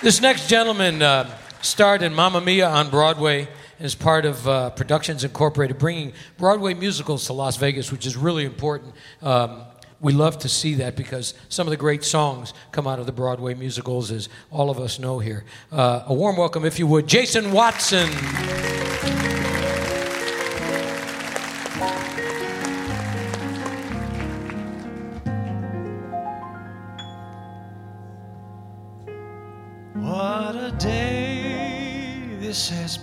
This 0.05 0.21
next 0.21 0.51
gentleman 0.51 1.01
uh, 1.01 1.35
starred 1.63 2.03
in 2.03 2.13
Mamma 2.13 2.43
Mia 2.43 2.69
on 2.69 2.91
Broadway 2.91 3.49
as 3.81 3.95
part 3.95 4.27
of 4.27 4.47
uh, 4.47 4.69
Productions 4.69 5.25
Incorporated, 5.25 5.79
bringing 5.79 6.13
Broadway 6.37 6.75
musicals 6.75 7.25
to 7.25 7.33
Las 7.33 7.57
Vegas, 7.57 7.91
which 7.91 8.05
is 8.05 8.15
really 8.15 8.45
important. 8.45 8.93
Um, 9.23 9.63
we 10.03 10.13
love 10.13 10.37
to 10.41 10.49
see 10.51 10.75
that 10.75 10.95
because 10.95 11.33
some 11.49 11.67
of 11.67 11.71
the 11.71 11.79
great 11.79 12.05
songs 12.05 12.53
come 12.71 12.87
out 12.87 12.99
of 12.99 13.07
the 13.07 13.13
Broadway 13.13 13.55
musicals, 13.55 14.11
as 14.11 14.29
all 14.51 14.69
of 14.69 14.79
us 14.79 14.99
know 14.99 15.21
here. 15.21 15.47
Uh, 15.73 16.03
a 16.05 16.13
warm 16.13 16.37
welcome, 16.37 16.67
if 16.67 16.79
you 16.79 16.87
would, 16.87 17.07
Jason 17.07 17.51
Watson. 17.51 18.11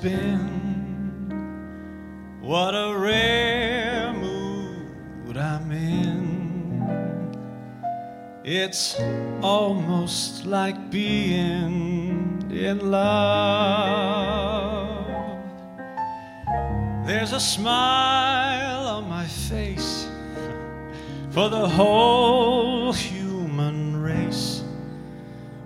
Been. 0.01 1.29
What 2.41 2.71
a 2.71 2.97
rare 2.97 4.11
mood 4.13 5.37
I'm 5.37 5.71
in. 5.71 7.37
It's 8.43 8.99
almost 9.43 10.45
like 10.47 10.89
being 10.89 12.49
in 12.51 12.89
love. 12.89 13.77
There's 17.05 17.33
a 17.33 17.39
smile 17.39 18.87
on 18.87 19.07
my 19.07 19.27
face 19.27 20.07
for 21.29 21.47
the 21.49 21.69
whole 21.69 22.91
human 22.91 24.01
race. 24.01 24.63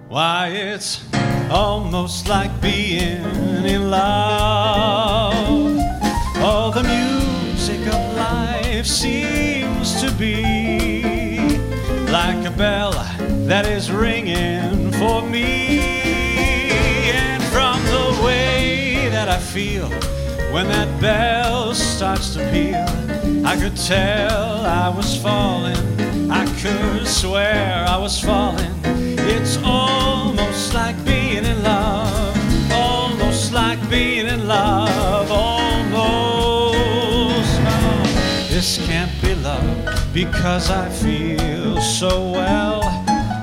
Why, 0.09 0.49
it's 0.49 1.14
almost 1.51 2.27
like 2.27 2.61
being 2.61 3.23
in 3.65 3.89
love. 3.89 5.37
All 6.37 6.71
the 6.71 6.83
music 6.83 7.81
of 7.87 8.15
life 8.15 8.85
seems 8.85 10.01
to 10.01 10.11
be 10.11 11.57
like 12.11 12.45
a 12.45 12.51
bell 12.51 12.91
that 13.47 13.65
is 13.65 13.91
ringing 13.91 14.91
for 14.93 15.21
me. 15.21 15.79
And 17.11 17.43
from 17.43 17.83
the 17.85 18.21
way 18.23 19.09
that 19.09 19.29
I 19.29 19.39
feel 19.39 19.89
when 20.53 20.67
that 20.67 21.01
bell 21.01 21.73
starts 21.73 22.33
to 22.35 22.39
peal, 22.51 22.87
I 23.45 23.55
could 23.57 23.75
tell 23.75 24.65
I 24.65 24.89
was 24.89 25.17
falling. 25.21 25.75
I 26.31 26.45
could 26.61 27.07
swear 27.07 27.85
I 27.87 27.97
was 27.97 28.19
falling. 28.19 28.73
It's 28.83 29.57
almost 29.57 30.34
like 30.85 31.03
being 31.03 31.45
in 31.45 31.63
love. 31.63 32.37
Almost 32.71 33.51
like 33.51 33.79
being 33.89 34.27
in 34.27 34.47
love. 34.47 35.31
Almost. 35.31 36.75
Oh, 37.65 38.03
this 38.49 38.77
can't 38.85 39.11
be 39.19 39.33
love 39.33 40.13
because 40.13 40.69
I 40.69 40.87
feel 40.89 41.81
so 41.81 42.29
well. 42.29 42.81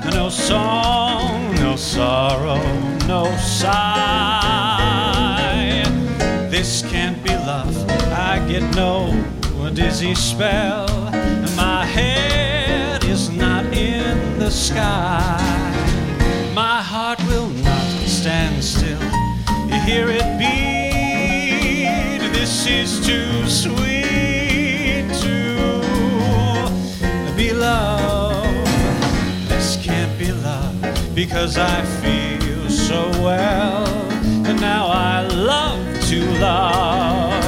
No 0.05 0.29
song, 0.29 1.53
no 1.55 1.75
sorrow, 1.75 2.63
no 3.07 3.23
sigh. 3.37 3.83
This 6.49 6.81
can't 6.83 7.21
be 7.25 7.35
love. 7.51 7.75
I 8.31 8.39
get 8.47 8.63
no 8.73 8.95
dizzy 9.73 10.15
spell. 10.15 10.87
My 11.57 11.85
head 11.85 13.03
is 13.03 13.29
not 13.29 13.65
in 13.73 14.39
the 14.39 14.49
sky. 14.49 15.72
Hear 19.93 20.09
it 20.09 20.39
beat. 20.39 22.31
This 22.33 22.65
is 22.65 23.05
too 23.05 23.47
sweet 23.47 25.05
to 25.21 25.81
be 27.37 27.53
loved. 27.53 28.67
This 29.49 29.77
can't 29.85 30.17
be 30.17 30.31
love 30.31 30.81
because 31.13 31.59
I 31.59 31.83
feel 32.01 32.67
so 32.71 33.07
well. 33.21 33.85
And 34.47 34.59
now 34.59 34.87
I 34.87 35.27
love 35.27 35.85
to 36.09 36.25
love. 36.39 37.43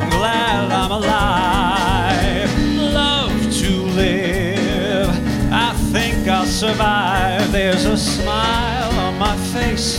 I'm 0.00 0.08
glad 0.08 0.72
I'm 0.72 0.92
alive. 0.92 2.50
Love 2.94 3.52
to 3.60 3.70
live. 4.00 5.10
I 5.52 5.74
think 5.92 6.26
I'll 6.26 6.46
survive. 6.46 7.52
There's 7.52 7.84
a 7.84 7.98
smile 7.98 8.94
on 8.98 9.18
my 9.18 9.36
face 9.52 9.98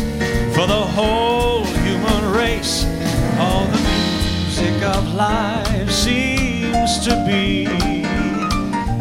for 0.55 0.65
the 0.65 0.85
whole. 0.95 1.72
All 3.39 3.65
the 3.65 3.81
music 3.81 4.81
of 4.83 5.13
life 5.15 5.89
seems 5.91 6.99
to 7.05 7.15
be 7.25 7.65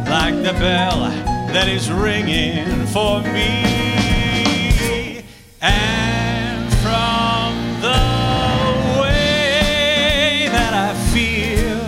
like 0.09 0.37
the 0.43 0.55
bell 0.59 1.11
that 1.53 1.69
is 1.69 1.91
ringing 1.91 2.87
for 2.87 3.21
me. 3.21 5.23
And 5.61 6.73
from 6.83 7.55
the 7.81 9.01
way 9.03 10.49
that 10.51 10.73
I 10.73 10.95
feel 11.13 11.79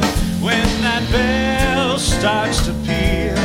when 0.45 0.67
that 0.83 1.03
bell 1.11 1.99
starts 1.99 2.65
to 2.67 2.73
peal, 2.85 3.39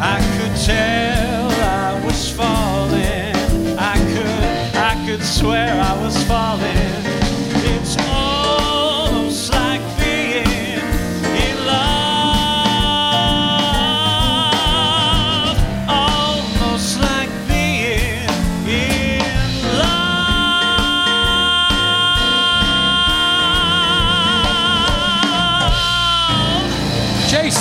I 0.00 0.20
could 0.36 0.56
tell 0.64 1.50
I 1.50 2.02
was 2.04 2.30
falling. 2.30 3.34
I 3.78 3.96
could, 4.12 4.76
I 4.76 4.94
could 5.06 5.22
swear 5.22 5.80
I 5.80 5.94
was 6.02 6.16
falling. 6.24 6.77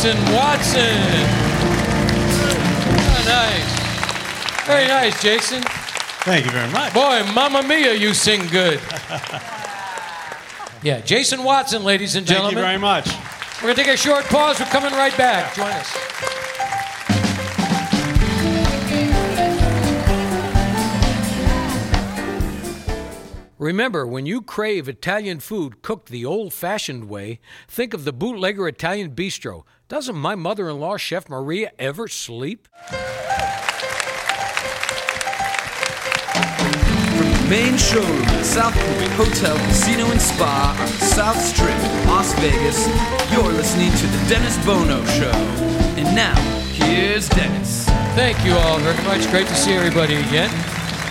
Jason 0.08 0.34
Watson. 0.34 0.82
Oh, 3.03 3.24
nice. 3.26 4.66
Very 4.66 4.88
nice, 4.88 5.22
Jason. 5.22 5.62
Thank 6.24 6.45
you 6.45 6.51
very 6.51 6.72
much. 6.72 6.93
Boy, 6.93 7.30
Mamma 7.34 7.62
Mia, 7.62 7.93
you 7.93 8.14
sing 8.14 8.47
good. 8.47 8.80
Yeah, 10.82 11.01
Jason 11.01 11.43
Watson, 11.43 11.84
ladies 11.84 12.16
and 12.16 12.26
gentlemen. 12.26 12.55
Thank 12.55 12.64
you 12.64 12.68
very 12.68 12.78
much. 12.78 13.10
We're 13.58 13.64
going 13.64 13.76
to 13.76 13.84
take 13.84 13.93
a 13.93 13.97
short 13.97 14.24
pause. 14.28 14.62
We're 14.62 14.68
coming 14.68 14.93
right 14.93 15.18
back. 15.18 15.53
Join 15.55 15.72
us. 15.72 16.18
Remember, 23.60 24.05
when 24.08 24.26
you 24.28 24.41
crave 24.43 24.88
Italian 24.88 25.39
food 25.41 25.82
cooked 25.82 26.10
the 26.10 26.24
old 26.24 26.53
fashioned 26.53 27.10
way, 27.10 27.39
think 27.68 27.93
of 27.93 28.05
the 28.05 28.14
bootlegger 28.14 28.68
Italian 28.68 29.16
bistro. 29.16 29.64
Doesn't 29.89 30.17
my 30.17 30.35
mother 30.35 30.67
in 30.69 30.81
law, 30.81 30.97
Chef 30.97 31.29
Maria, 31.29 31.71
ever 31.79 32.09
sleep? 32.09 32.67
main 37.49 37.77
showroom 37.77 38.23
at 38.35 38.43
South 38.43 38.73
Point 38.73 39.11
Hotel, 39.13 39.55
Casino, 39.69 40.11
and 40.11 40.19
Spa 40.19 40.75
on 40.77 40.85
the 40.88 41.05
South 41.05 41.39
Strip, 41.39 41.77
Las 42.05 42.33
Vegas. 42.41 42.85
You're 43.31 43.53
listening 43.53 43.89
to 43.89 44.07
The 44.07 44.25
Dennis 44.27 44.57
Bono 44.65 45.05
Show. 45.05 45.31
And 45.95 46.13
now, 46.13 46.35
here's 46.73 47.29
Dennis. 47.29 47.85
Thank 48.13 48.43
you 48.43 48.51
all 48.51 48.79
very 48.79 49.01
much. 49.05 49.31
Great 49.31 49.47
to 49.47 49.55
see 49.55 49.71
everybody 49.71 50.15
again. 50.15 50.49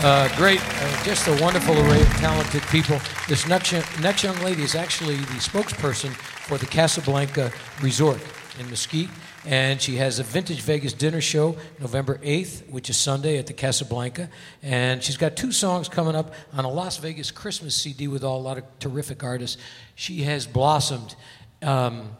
Uh, 0.04 0.28
great, 0.36 0.60
uh, 0.60 1.04
just 1.04 1.26
a 1.26 1.42
wonderful 1.42 1.74
array 1.78 2.02
of 2.02 2.08
talented 2.18 2.62
people. 2.64 3.00
This 3.26 3.48
next, 3.48 3.72
next 4.02 4.22
young 4.22 4.38
lady 4.40 4.62
is 4.62 4.74
actually 4.74 5.16
the 5.16 5.40
spokesperson 5.40 6.10
for 6.10 6.58
the 6.58 6.66
Casablanca 6.66 7.50
Resort 7.80 8.20
in 8.58 8.68
Mesquite. 8.70 9.10
And 9.44 9.80
she 9.80 9.96
has 9.96 10.18
a 10.18 10.22
Vintage 10.22 10.60
Vegas 10.62 10.92
dinner 10.92 11.20
show 11.20 11.56
November 11.80 12.18
8th, 12.18 12.68
which 12.70 12.90
is 12.90 12.96
Sunday 12.96 13.38
at 13.38 13.46
the 13.46 13.52
Casablanca. 13.52 14.28
And 14.62 15.02
she's 15.02 15.16
got 15.16 15.36
two 15.36 15.52
songs 15.52 15.88
coming 15.88 16.14
up 16.14 16.34
on 16.52 16.64
a 16.64 16.70
Las 16.70 16.98
Vegas 16.98 17.30
Christmas 17.30 17.74
CD 17.74 18.08
with 18.08 18.24
all, 18.24 18.38
a 18.38 18.42
lot 18.42 18.58
of 18.58 18.64
terrific 18.78 19.22
artists. 19.22 19.60
She 19.94 20.22
has 20.22 20.46
blossomed. 20.46 21.14
Um, 21.62 22.10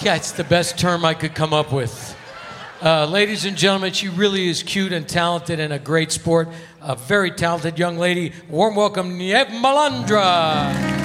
yeah, 0.00 0.16
it's 0.16 0.32
the 0.32 0.44
best 0.44 0.78
term 0.78 1.04
I 1.04 1.14
could 1.14 1.34
come 1.34 1.52
up 1.52 1.72
with. 1.72 2.16
Uh, 2.82 3.06
ladies 3.06 3.46
and 3.46 3.56
gentlemen, 3.56 3.92
she 3.92 4.08
really 4.08 4.46
is 4.48 4.62
cute 4.62 4.92
and 4.92 5.08
talented 5.08 5.58
and 5.58 5.72
a 5.72 5.78
great 5.78 6.12
sport. 6.12 6.48
A 6.82 6.94
very 6.94 7.30
talented 7.30 7.78
young 7.78 7.96
lady. 7.96 8.32
Warm 8.50 8.74
welcome, 8.74 9.16
Nieve 9.16 9.46
Malandra. 9.46 11.03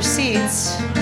Your 0.00 0.08
seats. 0.08 0.99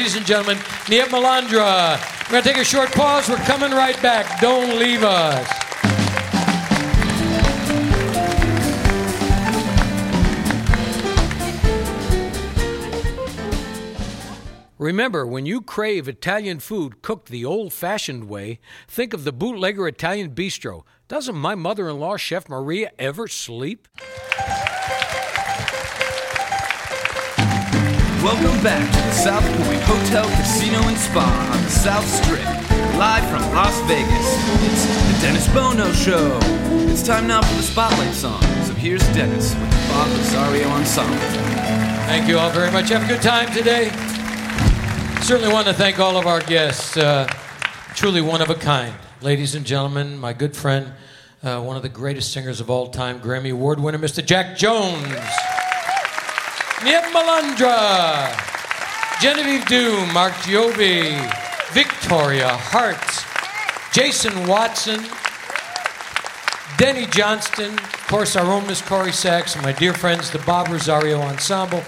Ladies 0.00 0.16
and 0.16 0.24
gentlemen, 0.24 0.56
Nieve 0.88 1.08
Malandra. 1.08 2.00
We're 2.24 2.30
going 2.30 2.42
to 2.42 2.48
take 2.48 2.56
a 2.56 2.64
short 2.64 2.90
pause. 2.92 3.28
We're 3.28 3.36
coming 3.36 3.70
right 3.70 4.00
back. 4.00 4.40
Don't 4.40 4.78
leave 4.78 5.04
us. 5.04 5.46
Remember, 14.78 15.26
when 15.26 15.44
you 15.44 15.60
crave 15.60 16.08
Italian 16.08 16.60
food 16.60 17.02
cooked 17.02 17.28
the 17.28 17.44
old 17.44 17.74
fashioned 17.74 18.26
way, 18.26 18.58
think 18.88 19.12
of 19.12 19.24
the 19.24 19.32
Bootlegger 19.32 19.86
Italian 19.86 20.34
Bistro. 20.34 20.84
Doesn't 21.08 21.36
my 21.36 21.54
mother 21.54 21.90
in 21.90 22.00
law, 22.00 22.16
Chef 22.16 22.48
Maria, 22.48 22.90
ever 22.98 23.28
sleep? 23.28 23.86
Welcome 28.22 28.62
back 28.62 28.86
to 28.92 28.98
the 28.98 29.12
South 29.12 29.42
Point 29.42 29.80
Hotel, 29.80 30.28
Casino, 30.36 30.78
and 30.82 30.98
Spa 30.98 31.24
on 31.54 31.64
the 31.64 31.70
South 31.70 32.06
Strip. 32.06 32.44
Live 32.98 33.24
from 33.30 33.40
Las 33.54 33.80
Vegas. 33.88 34.36
It's 34.62 34.84
the 34.84 35.26
Dennis 35.26 35.48
Bono 35.54 35.90
Show. 35.94 36.38
It's 36.92 37.02
time 37.02 37.26
now 37.26 37.40
for 37.40 37.54
the 37.54 37.62
Spotlight 37.62 38.12
song. 38.12 38.42
So 38.66 38.74
here's 38.74 39.00
Dennis 39.14 39.54
with 39.54 39.70
the 39.70 39.88
Bob 39.88 40.10
Rosario 40.10 40.68
Ensemble. 40.68 41.16
Thank 42.04 42.28
you 42.28 42.36
all 42.36 42.50
very 42.50 42.70
much. 42.70 42.90
Have 42.90 43.04
a 43.04 43.08
good 43.08 43.22
time 43.22 43.50
today. 43.54 43.88
Certainly 45.22 45.50
want 45.50 45.66
to 45.68 45.72
thank 45.72 45.98
all 45.98 46.18
of 46.18 46.26
our 46.26 46.42
guests. 46.42 46.98
Uh, 46.98 47.26
truly 47.94 48.20
one 48.20 48.42
of 48.42 48.50
a 48.50 48.54
kind. 48.54 48.94
Ladies 49.22 49.54
and 49.54 49.64
gentlemen, 49.64 50.18
my 50.18 50.34
good 50.34 50.54
friend, 50.54 50.92
uh, 51.42 51.62
one 51.62 51.78
of 51.78 51.82
the 51.82 51.88
greatest 51.88 52.34
singers 52.34 52.60
of 52.60 52.68
all 52.68 52.88
time, 52.88 53.18
Grammy 53.18 53.50
Award 53.50 53.80
winner, 53.80 53.98
Mr. 53.98 54.22
Jack 54.22 54.58
Jones. 54.58 55.06
Nieve 56.84 57.12
Malandra. 57.12 58.34
Genevieve 59.20 59.66
Doom, 59.66 60.12
Mark 60.14 60.32
Giovi, 60.44 61.12
Victoria 61.72 62.48
Hart, 62.48 62.96
Jason 63.92 64.46
Watson, 64.46 65.04
Denny 66.78 67.04
Johnston, 67.06 67.74
of 67.74 68.06
course, 68.08 68.34
our 68.34 68.50
own 68.50 68.66
Miss 68.66 68.80
Corrie 68.80 69.12
Sachs, 69.12 69.56
and 69.56 69.62
my 69.62 69.72
dear 69.72 69.92
friends, 69.92 70.30
the 70.30 70.38
Bob 70.38 70.68
Rosario 70.68 71.20
Ensemble. 71.20 71.84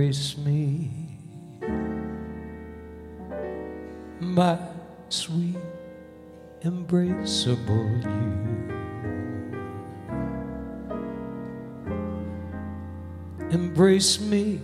Embrace 0.00 0.38
me, 0.38 0.90
my 4.18 4.58
sweet, 5.10 5.58
embraceable 6.62 8.02
you. 8.02 8.32
Embrace 13.50 14.18
me, 14.20 14.62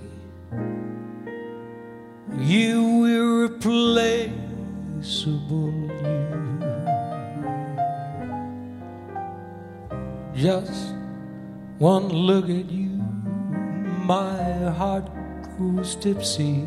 you 2.39 3.05
irreplaceable 3.05 4.31
you. 6.01 6.25
Just 10.35 10.95
one 11.77 12.09
look 12.09 12.45
at 12.45 12.71
you, 12.71 12.89
my 14.07 14.73
heart 14.79 15.07
grows 15.57 15.97
tipsy 15.97 16.65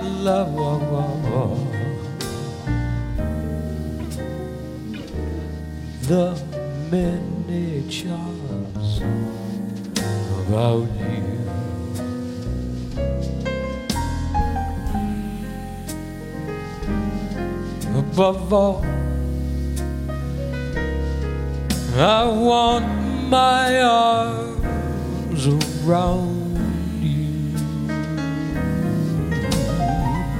I 0.00 0.02
love 0.02 0.54
the 6.08 6.34
many 6.90 7.86
charms 7.86 9.02
about 10.40 10.88
you. 10.98 11.38
Above 17.98 18.52
all, 18.54 18.84
I 21.96 22.24
want 22.24 22.86
my 23.28 23.82
arms 23.82 25.46
around 25.46 26.39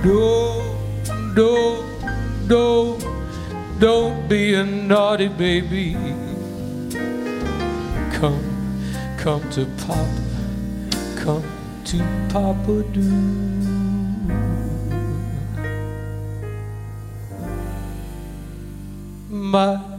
Don't, 0.02 1.34
don't, 1.34 2.48
don't, 2.48 3.04
don't 3.78 4.28
be 4.30 4.54
a 4.54 4.64
naughty 4.64 5.28
baby. 5.28 5.92
Come, 8.12 8.42
come 9.18 9.50
to 9.50 9.66
Papa, 9.76 10.08
come 11.16 11.44
to 11.84 11.98
Papa 12.30 12.82
do. 12.94 13.02
My 19.28 19.89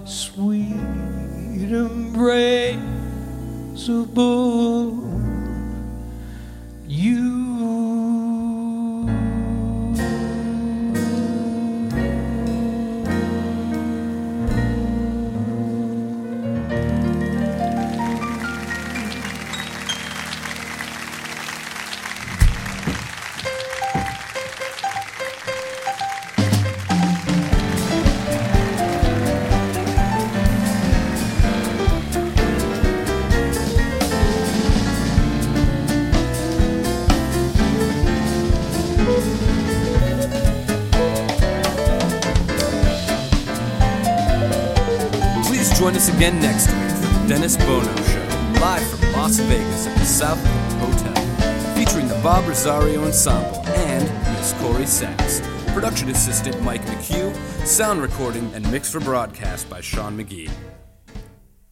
sound 57.72 58.02
recording 58.02 58.54
and 58.54 58.70
mix 58.70 58.92
for 58.92 59.00
broadcast 59.00 59.70
by 59.70 59.80
Sean 59.80 60.18
McGee. 60.18 60.52